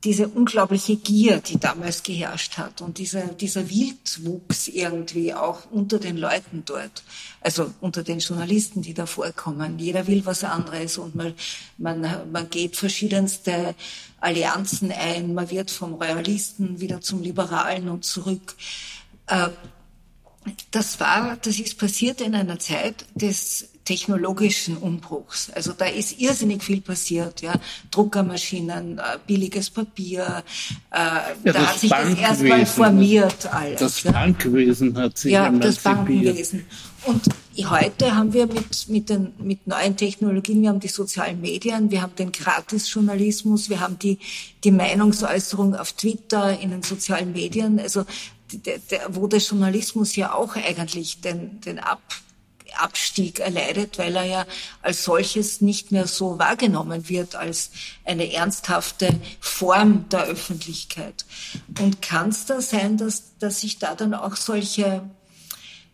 [0.04, 6.16] diese unglaubliche Gier, die damals geherrscht hat und dieser, dieser Wildwuchs irgendwie auch unter den
[6.16, 7.02] Leuten dort,
[7.40, 9.78] also unter den Journalisten, die da vorkommen.
[9.78, 11.34] Jeder will was anderes und man,
[11.78, 13.74] man, man geht verschiedenste
[14.20, 18.54] Allianzen ein, man wird vom Royalisten wieder zum Liberalen und zurück.
[19.26, 19.48] Äh,
[20.70, 25.50] das war, das ist passiert in einer Zeit des technologischen Umbruchs.
[25.54, 27.54] Also da ist irrsinnig viel passiert, ja.
[27.90, 30.44] Druckermaschinen, äh, billiges Papier,
[30.90, 33.80] äh, da das hat sich das erstmal Bankwesen, formiert alles.
[33.80, 34.12] Das ja.
[34.12, 35.78] Bankwesen hat sich Ja, das.
[35.78, 36.66] Bankenwesen.
[37.06, 37.22] Und
[37.66, 42.02] heute haben wir mit, mit, den, mit neuen Technologien, wir haben die sozialen Medien, wir
[42.02, 44.18] haben den Gratisjournalismus, wir haben die,
[44.64, 48.04] die Meinungsäußerung auf Twitter, in den sozialen Medien, also
[48.52, 52.00] der, der, wo der Journalismus ja auch eigentlich den, den Ab,
[52.76, 54.46] Abstieg erleidet, weil er ja
[54.82, 57.70] als solches nicht mehr so wahrgenommen wird als
[58.04, 61.24] eine ernsthafte Form der Öffentlichkeit.
[61.80, 65.08] Und kann es da sein, dass, dass sich da dann auch solche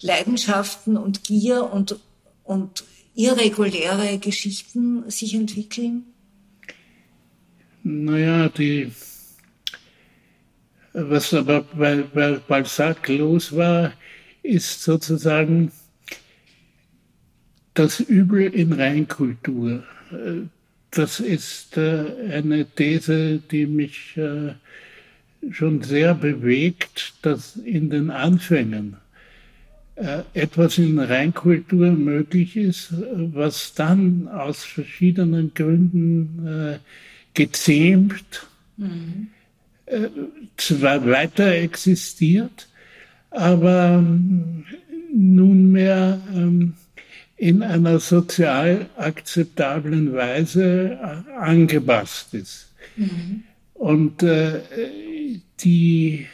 [0.01, 1.97] Leidenschaften und Gier und,
[2.45, 6.05] und irreguläre Geschichten sich entwickeln?
[7.83, 8.91] Naja, die,
[10.93, 13.93] was aber bei, bei Balzac los war,
[14.43, 15.71] ist sozusagen
[17.75, 19.85] das Übel in Reinkultur.
[20.91, 24.55] Das ist äh, eine These, die mich äh,
[25.51, 28.97] schon sehr bewegt, dass in den Anfängen
[29.97, 32.97] etwas in Reinkultur möglich ist, äh,
[33.33, 36.79] was dann aus verschiedenen Gründen äh,
[37.35, 38.47] gezähmt,
[39.87, 40.09] äh,
[40.57, 42.69] zwar weiter existiert,
[43.31, 44.65] aber ähm,
[45.13, 46.75] nunmehr ähm,
[47.37, 50.99] in einer sozial akzeptablen Weise
[51.39, 52.73] angepasst ist.
[52.97, 53.43] Mhm.
[53.75, 54.61] Und äh,
[55.61, 56.27] die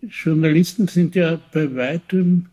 [0.00, 2.46] Journalisten sind ja bei weitem,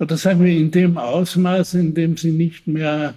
[0.00, 3.14] oder sagen wir in dem Ausmaß, in dem sie nicht mehr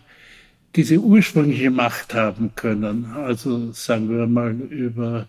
[0.76, 3.06] diese ursprüngliche Macht haben können.
[3.16, 5.28] Also sagen wir mal über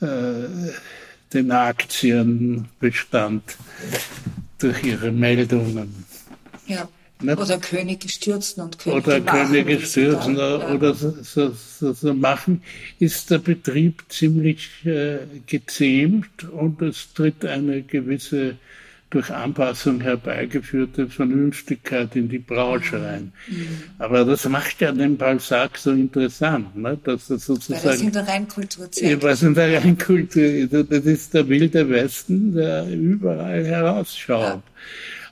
[0.00, 0.46] äh,
[1.32, 3.42] den Aktienbestand
[4.58, 6.04] durch ihre Meldungen.
[6.66, 6.88] Ja.
[7.20, 12.62] Oder Könige stürzen und Könige Oder Könige stürzen oder, oder so, so, so, so, machen,
[13.00, 18.54] ist der Betrieb ziemlich äh, gezähmt und es tritt eine gewisse
[19.10, 23.32] durch Anpassung herbeigeführte Vernünftigkeit in die Branche rein.
[23.46, 23.68] Mhm.
[23.98, 26.98] Aber das macht ja den Balzac so interessant, ne?
[27.02, 27.84] dass das sozusagen.
[27.84, 29.22] Weil das in der Reinkultur zeigt.
[29.22, 34.40] Was in der Reinkultur, das ist der wilde Westen, der überall herausschaut.
[34.40, 34.62] Ja.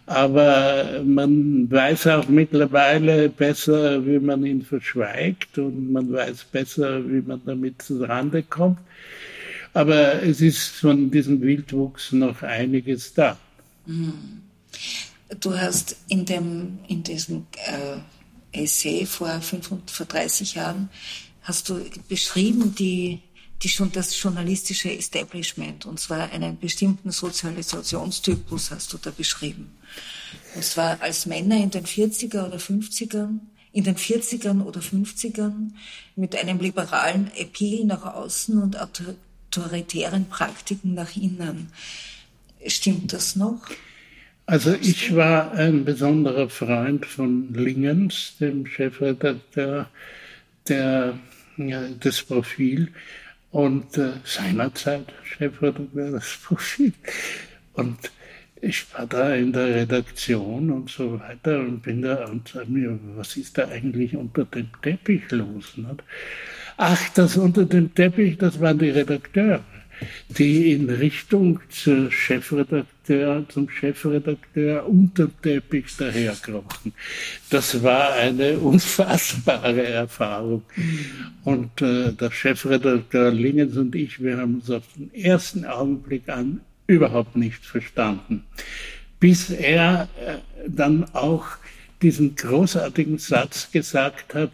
[0.06, 7.22] Aber man weiß auch mittlerweile besser, wie man ihn verschweigt und man weiß besser, wie
[7.22, 8.78] man damit zurande kommt.
[9.74, 13.36] Aber es ist von diesem Wildwuchs noch einiges da.
[13.86, 14.42] Mhm.
[15.40, 17.98] Du hast in, dem, in diesem äh,
[18.52, 20.88] Essay vor, 35, vor 30 Jahren
[21.42, 23.20] hast du beschrieben die,
[23.62, 29.76] die schon das journalistische Establishment und zwar einen bestimmten Sozialisationstypus hast du da beschrieben.
[30.54, 33.40] Und zwar als Männer in den 40er oder 50ern,
[33.72, 35.70] in den 40ern oder 50ern
[36.16, 41.70] mit einem liberalen Appeal nach außen und autoritären Praktiken nach innen.
[42.66, 43.60] Stimmt das noch?
[44.46, 49.88] Also ich war ein besonderer Freund von Lingens, dem Chefredakteur
[50.68, 51.18] der,
[51.56, 52.92] ja, des Profil
[53.50, 56.92] und äh, seinerzeit Chefredakteur des Profil.
[57.72, 57.98] Und
[58.60, 62.98] ich war da in der Redaktion und so weiter und bin da und sag mir,
[63.16, 65.74] was ist da eigentlich unter dem Teppich los?
[66.76, 69.62] Ach, das unter dem Teppich, das waren die Redakteure
[70.28, 76.92] die in Richtung zur Chefredakteur, zum Chefredakteur unter Teppich daherkrochen.
[77.50, 80.62] Das war eine unfassbare Erfahrung.
[81.44, 86.60] Und äh, der Chefredakteur Lingens und ich, wir haben uns auf den ersten Augenblick an
[86.86, 88.44] überhaupt nicht verstanden.
[89.18, 90.36] Bis er äh,
[90.68, 91.46] dann auch
[92.02, 94.50] diesen großartigen Satz gesagt hat,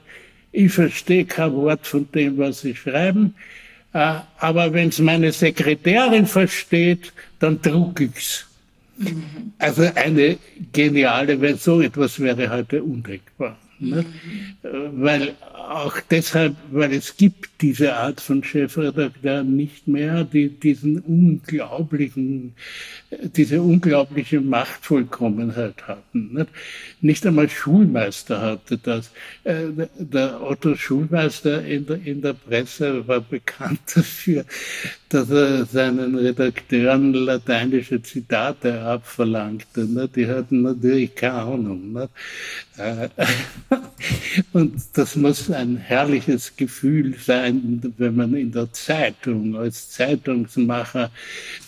[0.52, 3.34] ich verstehe kein Wort von dem, was Sie schreiben,
[3.92, 8.46] aber wenn es meine Sekretärin versteht, dann druck ich's.
[8.96, 9.52] Mhm.
[9.58, 10.38] Also eine
[10.72, 13.56] geniale, wenn so etwas wäre heute undenkbar.
[13.82, 14.04] Ne?
[14.62, 22.54] Weil auch deshalb, weil es gibt diese Art von Chefredakteur nicht mehr, die diesen unglaublichen,
[23.10, 26.34] diese unglaubliche Machtvollkommenheit hatten.
[26.34, 26.48] Nicht,
[27.00, 29.10] nicht einmal Schulmeister hatte das.
[29.44, 34.44] Äh, der Otto Schulmeister in der, in der Presse war bekannt dafür,
[35.12, 39.84] dass er seinen Redakteuren lateinische Zitate abverlangte.
[39.84, 40.08] Ne?
[40.08, 41.92] Die hatten natürlich keine Ahnung.
[41.92, 42.08] Ne?
[42.78, 43.08] Äh,
[44.52, 51.10] und das muss ein herrliches Gefühl sein, wenn man in der Zeitung als Zeitungsmacher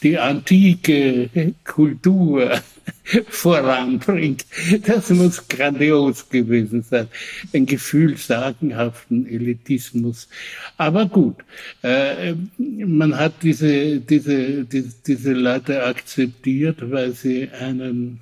[0.03, 2.61] die antike Kultur
[3.29, 4.47] voranbringt.
[4.87, 7.09] Das muss grandios gewesen sein.
[7.53, 10.29] Ein Gefühl sagenhaften Elitismus.
[10.77, 11.37] Aber gut,
[11.83, 18.21] äh, man hat diese, diese, diese, Leute akzeptiert, weil sie einen,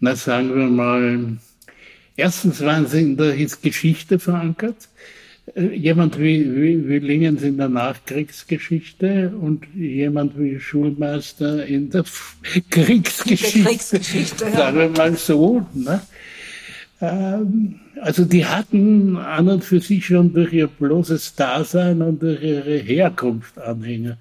[0.00, 1.38] na sagen wir mal,
[2.16, 4.88] erstens waren sie in der Geschichte verankert
[5.54, 12.04] jemand wie, wie, wie Lingens in der Nachkriegsgeschichte und jemand wie Schulmeister in der
[12.70, 13.58] Kriegsgeschichte.
[13.58, 14.56] Der Kriegsgeschichte ja.
[14.56, 15.66] Sagen wir mal so.
[15.74, 16.00] Ne?
[17.00, 22.42] Ähm, also die hatten an und für sich schon durch ihr bloßes Dasein und durch
[22.42, 24.18] ihre Herkunft Anhänger.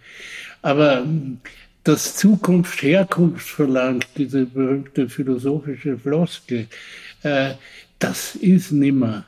[0.61, 1.39] Aber ähm,
[1.83, 6.67] dass Zukunft Herkunft verlangt, diese berühmte philosophische Floskel,
[7.23, 7.51] äh,
[7.99, 9.25] das ist nimmer.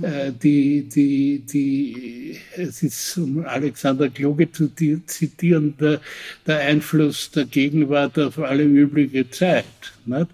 [0.00, 6.00] Äh, die, die, die, es ist, um Alexander Kluge zu zitieren, der,
[6.46, 9.64] der Einfluss der Gegenwart auf alle übliche Zeit.
[10.06, 10.28] Nicht?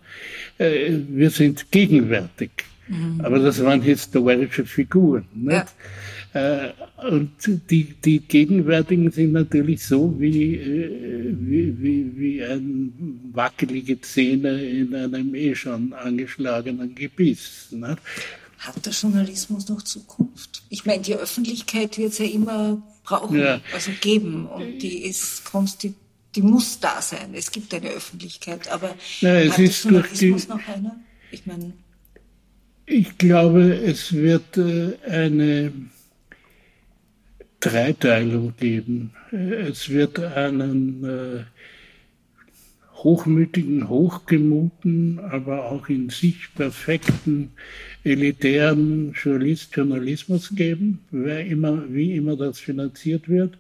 [0.59, 2.51] Äh, wir sind gegenwärtig,
[2.89, 3.21] mhm.
[3.21, 5.25] aber das waren historische Figuren.
[5.35, 5.67] Nicht?
[6.35, 6.67] Ja.
[6.67, 6.73] Äh,
[7.11, 7.31] und
[7.71, 10.61] die, die Gegenwärtigen sind natürlich so wie,
[11.41, 12.91] wie, wie, wie eine
[13.33, 17.69] wackelige Zähne in einem eh schon angeschlagenen Gebiss.
[17.71, 17.99] Nicht?
[18.59, 20.63] Hat der Journalismus noch Zukunft?
[20.69, 23.61] Ich meine, die Öffentlichkeit wird es ja immer brauchen, ja.
[23.73, 24.47] also geben.
[24.47, 25.95] Und die ist konstant,
[26.35, 27.35] die muss da sein.
[27.35, 30.97] Es gibt eine Öffentlichkeit, aber ja, es ist der Journalismus noch eine?
[31.31, 31.73] Ich meine.
[32.87, 35.73] ich glaube, es wird äh, eine
[37.61, 39.13] Dreiteilung geben.
[39.31, 41.45] Es wird einen äh,
[43.05, 47.51] hochmütigen, hochgemuten, aber auch in sich perfekten,
[48.05, 53.57] elitären Journalist, Journalismus geben, wer immer, wie immer das finanziert wird.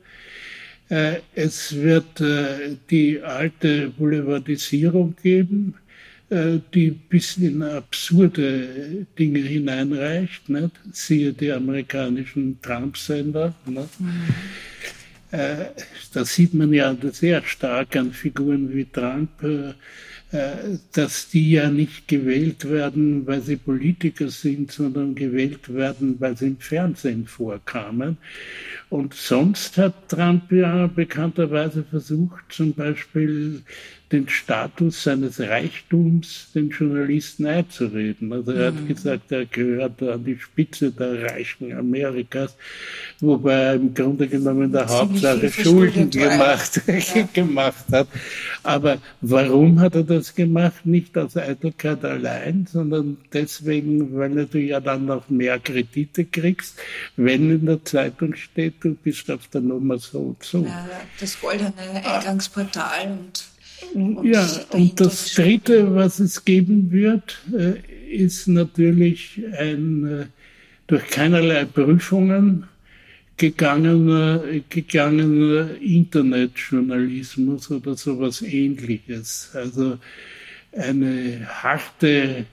[0.88, 5.74] Äh, es wird äh, die alte Boulevardisierung geben,
[6.30, 10.48] äh, die bis in absurde Dinge hineinreicht.
[10.48, 10.72] Nicht?
[10.92, 13.54] Siehe die amerikanischen Trump-Sender.
[13.66, 13.88] Mhm.
[15.30, 15.66] Äh,
[16.14, 19.74] da sieht man ja sehr stark an Figuren wie Trump, äh,
[20.92, 26.48] dass die ja nicht gewählt werden, weil sie Politiker sind, sondern gewählt werden, weil sie
[26.48, 28.18] im Fernsehen vorkamen.
[28.90, 33.62] Und sonst hat Trump ja bekannterweise versucht, zum Beispiel
[34.10, 38.32] den Status seines Reichtums den Journalisten einzureden.
[38.32, 38.88] Also er hat mhm.
[38.88, 42.56] gesagt, er gehört an die Spitze der Reichen Amerikas,
[43.20, 46.80] wobei er im Grunde genommen der Hauptsache Schulden gemacht,
[47.14, 47.28] ja.
[47.34, 48.08] gemacht hat.
[48.62, 50.86] Aber warum hat er das gemacht?
[50.86, 56.78] Nicht aus Eitelkeit allein, sondern deswegen, weil du ja dann noch mehr Kredite kriegst,
[57.16, 60.64] wenn in der Zeitung steht, du bist auf der Nummer so und so.
[60.64, 60.88] Ja,
[61.20, 63.44] das goldene Eingangsportal und
[64.22, 67.74] ja, und das Dritte, was es geben wird, äh,
[68.10, 70.26] ist natürlich ein äh,
[70.86, 72.64] durch keinerlei Prüfungen
[73.36, 79.50] gegangener, gegangener Internetjournalismus oder sowas ähnliches.
[79.54, 79.98] Also
[80.72, 82.46] eine harte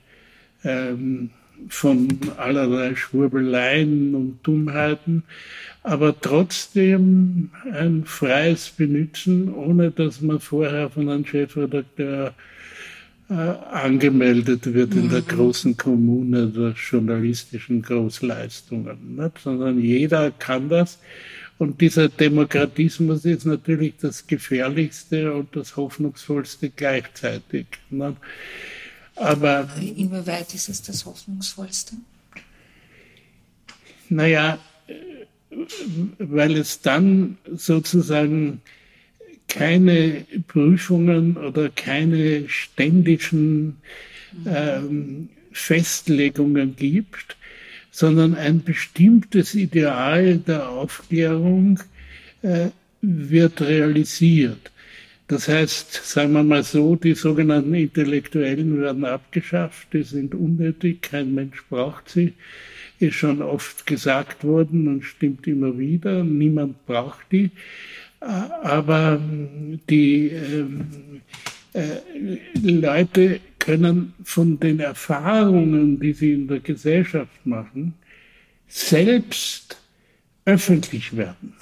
[0.64, 1.32] ähm,
[1.70, 5.24] von allerlei Schwurbeleien und Dummheiten,
[5.84, 12.34] aber trotzdem ein freies Benutzen, ohne dass man vorher von einem Chefredakteur
[13.30, 15.28] äh, angemeldet wird in der mhm.
[15.28, 19.40] großen Kommune der journalistischen Großleistungen, nicht?
[19.40, 21.00] sondern jeder kann das.
[21.58, 27.66] Und dieser Demokratismus ist natürlich das Gefährlichste und das Hoffnungsvollste gleichzeitig.
[27.90, 28.18] Nicht?
[29.16, 31.96] Aber inwieweit ist es das Hoffnungsvollste?
[34.10, 34.60] Naja,
[36.20, 38.62] weil es dann sozusagen
[39.48, 43.78] keine Prüfungen oder keine ständigen
[44.46, 47.38] ähm, Festlegungen gibt,
[47.92, 51.80] sondern ein bestimmtes Ideal der Aufklärung
[52.42, 52.68] äh,
[53.02, 54.72] wird realisiert.
[55.28, 61.34] Das heißt, sagen wir mal so, die sogenannten Intellektuellen werden abgeschafft, die sind unnötig, kein
[61.34, 62.34] Mensch braucht sie
[63.00, 66.24] ist schon oft gesagt worden und stimmt immer wieder.
[66.24, 67.52] Niemand braucht die.
[68.22, 69.20] Äh, aber
[69.90, 71.22] die ähm,
[71.74, 72.00] äh,
[72.62, 77.94] Leute können von den Erfahrungen, die sie in der Gesellschaft machen,
[78.68, 79.78] selbst
[80.46, 81.54] öffentlich werden.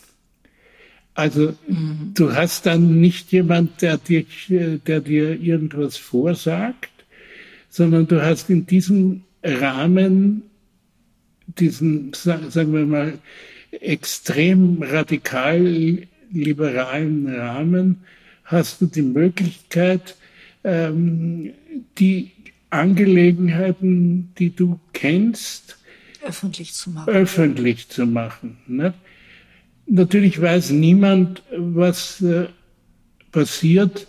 [1.16, 2.12] Also mhm.
[2.16, 6.90] du hast dann nicht jemand, der, dich, der dir irgendwas vorsagt,
[7.70, 10.44] sondern du hast in diesem Rahmen
[11.60, 13.20] diesen, sagen wir mal,
[13.72, 17.98] extrem radikal liberalen Rahmen
[18.46, 20.16] hast du die Möglichkeit,
[20.64, 21.52] ähm,
[21.98, 22.32] die
[22.70, 25.78] Angelegenheiten, die du kennst,
[26.26, 27.14] öffentlich zu machen.
[27.14, 28.94] Öffentlich zu machen ne?
[29.86, 32.48] Natürlich weiß niemand, was äh,
[33.32, 34.08] passiert,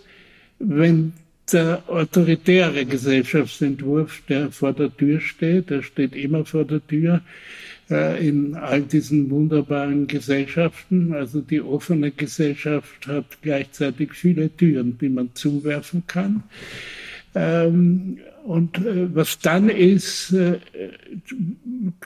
[0.59, 1.13] wenn
[1.53, 7.21] der autoritäre Gesellschaftsentwurf, der vor der Tür steht, der steht immer vor der Tür
[7.91, 11.13] äh, in all diesen wunderbaren Gesellschaften.
[11.13, 16.45] Also die offene Gesellschaft hat gleichzeitig viele Türen, die man zuwerfen kann.
[17.35, 20.61] Ähm, und äh, was dann ist, äh,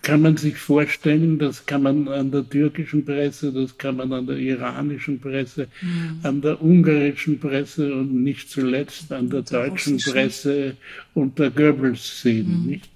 [0.02, 4.26] kann man sich vorstellen, das kann man an der türkischen Presse, das kann man an
[4.26, 6.20] der iranischen Presse, mhm.
[6.22, 10.76] an der ungarischen Presse und nicht zuletzt an der deutschen Presse
[11.12, 12.62] unter Goebbels sehen.
[12.62, 12.66] Mhm.
[12.66, 12.88] Nicht?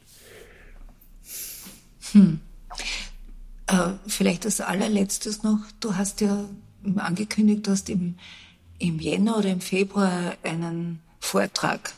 [2.12, 2.41] Hm.
[3.66, 6.49] Äh, vielleicht als allerletztes noch, du hast ja
[6.97, 8.14] angekündigt, du hast im,
[8.78, 11.93] im Jänner oder im Februar einen Vortrag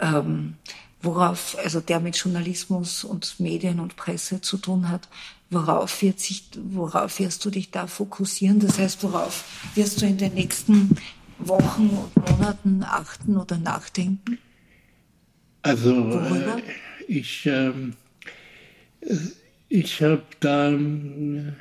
[0.00, 0.54] ähm,
[1.02, 5.08] worauf, also der mit Journalismus und Medien und Presse zu tun hat,
[5.50, 8.60] worauf wird sich, worauf wirst du dich da fokussieren?
[8.60, 9.44] Das heißt, worauf
[9.74, 10.96] wirst du in den nächsten
[11.38, 14.38] Wochen und Monaten achten oder nachdenken?
[15.62, 16.62] Also äh,
[17.06, 17.72] ich, äh,
[19.68, 21.52] ich habe da äh,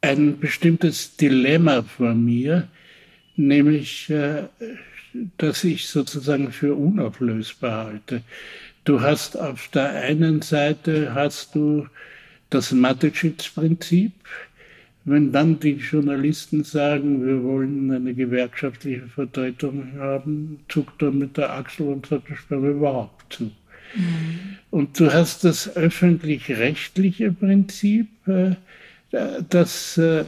[0.00, 2.68] ein bestimmtes Dilemma vor mir,
[3.36, 4.44] nämlich äh,
[5.38, 8.22] das ich sozusagen für unauflösbar halte.
[8.84, 11.86] Du hast auf der einen Seite hast du
[12.50, 14.12] das Mateschitz-Prinzip.
[15.04, 21.52] Wenn dann die Journalisten sagen, wir wollen eine gewerkschaftliche Vertretung haben, zuckt er mit der
[21.52, 23.44] Achsel und sagt, das sperren wir überhaupt zu.
[23.44, 24.58] Mhm.
[24.70, 28.52] Und du hast das öffentlich-rechtliche Prinzip, äh,
[29.48, 30.24] das äh,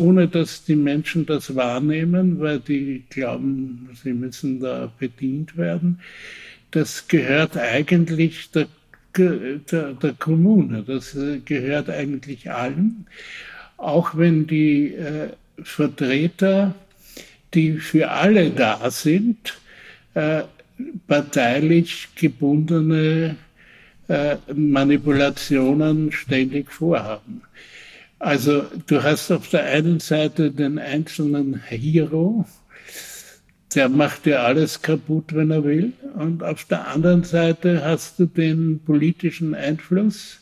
[0.00, 6.00] ohne dass die Menschen das wahrnehmen, weil die glauben, sie müssen da bedient werden.
[6.70, 8.68] Das gehört eigentlich der,
[9.16, 13.06] der, der Kommune, das äh, gehört eigentlich allen,
[13.76, 15.30] auch wenn die äh,
[15.62, 16.74] Vertreter,
[17.54, 19.58] die für alle da sind,
[20.14, 20.42] äh,
[21.06, 23.36] parteilich gebundene
[24.08, 27.42] äh, Manipulationen ständig vorhaben.
[28.18, 32.44] Also du hast auf der einen Seite den einzelnen Hero,
[33.74, 35.92] der macht dir alles kaputt, wenn er will.
[36.14, 40.40] Und auf der anderen Seite hast du den politischen Einfluss,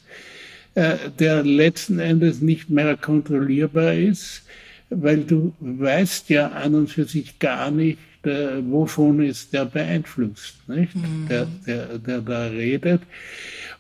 [0.75, 4.43] äh, der letzten Endes nicht mehr kontrollierbar ist,
[4.89, 10.57] weil du weißt ja an und für sich gar nicht, äh, wovon ist der beeinflusst,
[10.69, 10.95] nicht?
[10.95, 11.27] Mhm.
[11.29, 13.03] Der, der, der da redet.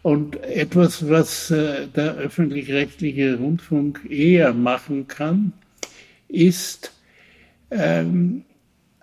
[0.02, 5.52] Und etwas, was äh, der öffentlich-rechtliche Rundfunk eher machen kann,
[6.28, 6.92] ist
[7.70, 8.44] ähm,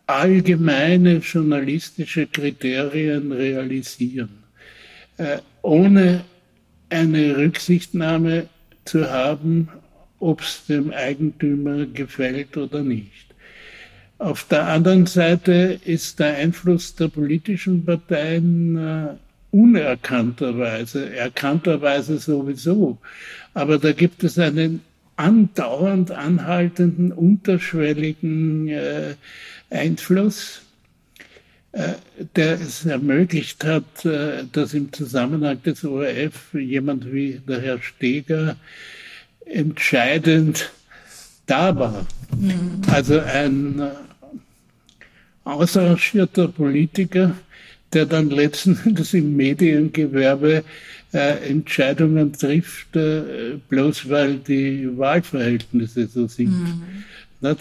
[0.06, 4.44] allgemeine journalistische Kriterien realisieren,
[5.18, 6.24] äh, ohne
[6.90, 8.48] eine Rücksichtnahme
[8.86, 9.70] zu haben,
[10.20, 13.33] ob es dem Eigentümer gefällt oder nicht.
[14.18, 19.08] Auf der anderen Seite ist der Einfluss der politischen Parteien äh,
[19.52, 22.98] unerkannterweise, erkannterweise sowieso.
[23.54, 24.82] Aber da gibt es einen
[25.16, 29.16] andauernd anhaltenden, unterschwelligen äh,
[29.70, 30.62] Einfluss,
[31.72, 31.94] äh,
[32.36, 38.56] der es ermöglicht hat, äh, dass im Zusammenhang des ORF jemand wie der Herr Steger
[39.46, 40.72] entscheidend
[41.46, 42.06] da war.
[42.38, 42.82] Mhm.
[42.88, 43.90] Also ein äh,
[45.44, 47.36] ausarrangierter Politiker,
[47.92, 50.64] der dann letzten Endes im Mediengewerbe
[51.14, 56.50] äh, Entscheidungen trifft, äh, bloß weil die Wahlverhältnisse so sind.
[56.50, 57.56] Mhm.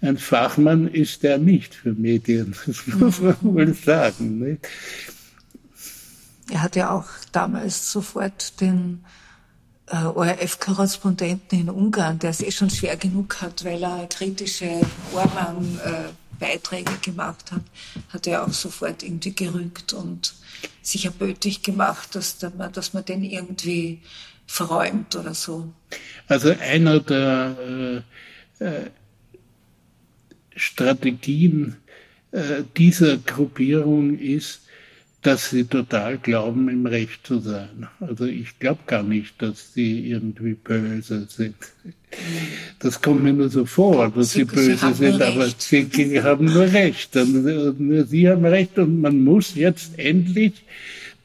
[0.00, 3.54] Ein Fachmann ist er nicht für Medien, das muss man mhm.
[3.54, 4.38] wohl sagen.
[4.38, 4.68] Nicht?
[6.50, 9.00] Er hat ja auch damals sofort den
[9.90, 14.80] äh, ORF-Korrespondenten in Ungarn, der es eh schon schwer genug hat, weil er kritische
[15.14, 16.08] Orban äh,
[16.38, 17.62] Beiträge gemacht hat,
[18.10, 20.34] hat er auch sofort irgendwie gerügt und
[20.82, 24.00] sich erbötig gemacht, dass, man, dass man den irgendwie
[24.46, 25.72] verräumt oder so.
[26.26, 28.04] Also einer der
[28.60, 28.90] äh, äh,
[30.56, 31.76] Strategien
[32.32, 34.62] äh, dieser Gruppierung ist,
[35.22, 37.88] dass sie total glauben, im Recht zu sein.
[38.00, 41.56] Also ich glaube gar nicht, dass sie irgendwie böse sind.
[42.78, 46.46] Das kommt mir nur so vor, dass sie, sie böse sind, aber sie, sie, haben
[46.46, 47.14] nur Recht.
[47.16, 50.64] Nur sie haben Recht und man muss jetzt endlich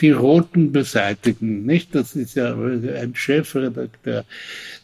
[0.02, 1.66] die Roten beseitigen.
[1.66, 1.94] Nicht?
[1.94, 4.26] Das ist ja ein Chefredakteur,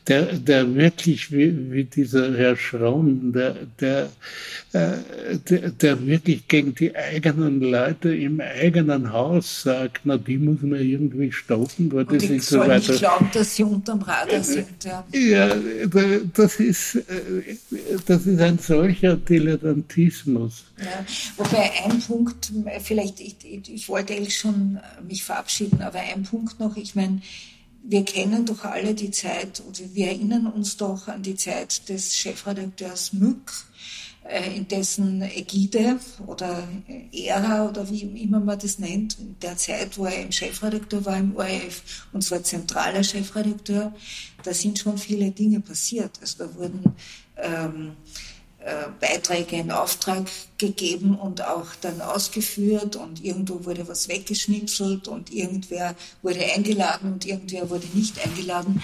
[0.10, 4.10] der, der wirklich wie, wie dieser Herr Schraum, der, der,
[4.74, 10.62] äh, der, der wirklich gegen die eigenen Leute im eigenen Haus sagt, na, die muss
[10.64, 12.92] man irgendwie stoppen, weil das ist so weiter.
[12.92, 14.84] nicht glauben, dass sie unterm Radar sind.
[14.84, 15.56] Ja, ja
[16.34, 17.58] das ist, äh,
[18.08, 20.64] das ist ein solcher Dilettantismus.
[20.80, 21.06] Ja,
[21.38, 22.52] wobei ein Punkt,
[22.82, 27.22] vielleicht, ich, ich wollte eigentlich schon mich verabschieden, aber ein Punkt noch, ich meine,
[27.90, 32.16] wir kennen doch alle die Zeit, oder wir erinnern uns doch an die Zeit des
[32.16, 33.52] Chefredakteurs Mück,
[34.24, 36.68] äh, in dessen Ägide oder
[37.12, 41.18] Ära oder wie immer man das nennt, in der Zeit, wo er im Chefredakteur war
[41.18, 43.92] im ORF, und zwar zentraler Chefredakteur,
[44.44, 46.12] da sind schon viele Dinge passiert.
[46.22, 46.94] Also da wurden
[47.38, 48.29] ähm, äh,
[49.00, 55.96] Beiträge in Auftrag gegeben und auch dann ausgeführt und irgendwo wurde was weggeschnipselt und irgendwer
[56.22, 58.82] wurde eingeladen und irgendwer wurde nicht eingeladen.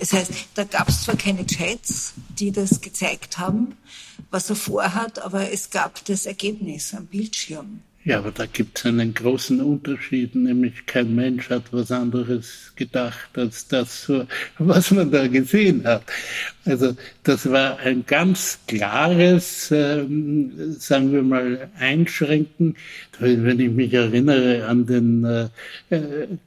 [0.00, 3.76] Das heißt, da gab es zwar keine Chats, die das gezeigt haben,
[4.30, 7.82] was er vorhat, aber es gab das Ergebnis am Bildschirm.
[8.04, 13.30] Ja, aber da gibt es einen großen Unterschied, nämlich kein Mensch hat was anderes gedacht
[13.34, 14.10] als das,
[14.58, 16.02] was man da gesehen hat.
[16.64, 22.76] Also das war ein ganz klares, ähm, sagen wir mal, Einschränken.
[23.20, 25.98] Wenn ich mich erinnere an den äh,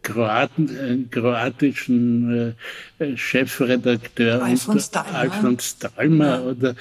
[0.02, 2.54] Kroaten, äh, kroatischen
[3.00, 6.42] äh, Chefredakteur Alfons Dalma, Alfons Dalma ja.
[6.42, 6.76] oder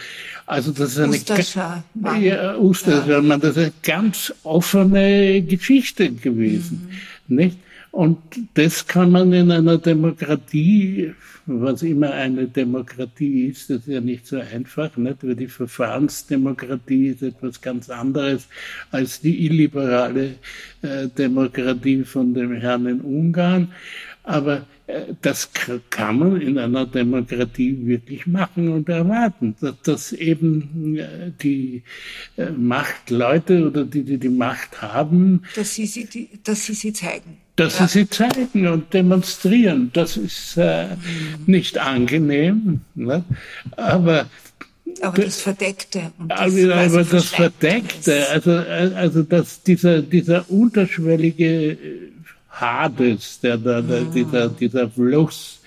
[0.46, 1.84] also das ist eine Ustascha,
[2.18, 3.22] ja, Ustascha, ja.
[3.22, 6.88] man das ist ganz offen offene Geschichte gewesen,
[7.28, 7.36] mhm.
[7.36, 7.58] nicht?
[7.90, 8.18] Und
[8.54, 11.12] das kann man in einer Demokratie,
[11.46, 15.18] was immer eine Demokratie ist, das ist ja nicht so einfach, nicht?
[15.22, 18.48] Weil die Verfahrensdemokratie ist etwas ganz anderes
[18.90, 20.34] als die illiberale
[20.82, 23.68] äh, Demokratie von dem Herrn in Ungarn.
[24.24, 25.50] Aber äh, das
[25.90, 31.82] kann man in einer Demokratie wirklich machen und erwarten, dass, dass eben äh, die
[32.36, 37.36] äh, Machtleute oder die, die die Macht haben, dass sie sie, dass sie, sie zeigen.
[37.56, 37.86] Dass ja.
[37.86, 39.90] sie sie zeigen und demonstrieren.
[39.92, 40.96] Das ist äh, mhm.
[41.46, 43.24] nicht angenehm, ne?
[43.76, 44.26] aber
[45.02, 46.12] aber das Verdeckte.
[46.28, 51.76] Das aber, aber das Verdeckte, also, also dass dieser, dieser unterschwellige
[52.60, 54.10] Hades, der, der, der ah.
[54.14, 55.60] dieser, dieser Fluss,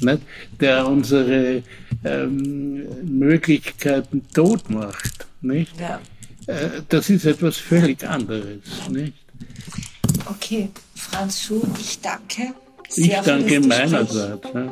[0.00, 0.22] nicht,
[0.58, 1.62] der unsere
[2.04, 5.26] ähm, Möglichkeiten tot macht.
[5.42, 5.78] Nicht?
[5.78, 6.00] Ja.
[6.46, 8.88] Äh, das ist etwas völlig anderes.
[8.88, 9.14] Nicht?
[10.26, 12.54] Okay, Franz Schuh, ich danke.
[12.88, 14.48] Sehr ich danke meinerseits.
[14.54, 14.68] Ja.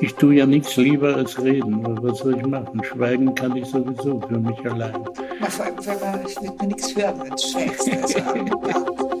[0.00, 1.84] Ich tue ja nichts lieber als reden.
[2.02, 2.82] Was soll ich machen?
[2.84, 4.94] Schweigen kann ich sowieso für mich allein.
[5.40, 7.90] Na, vor allem, weil man, ich will mir nichts hören, wenn du schweigst.
[7.90, 9.19] Also.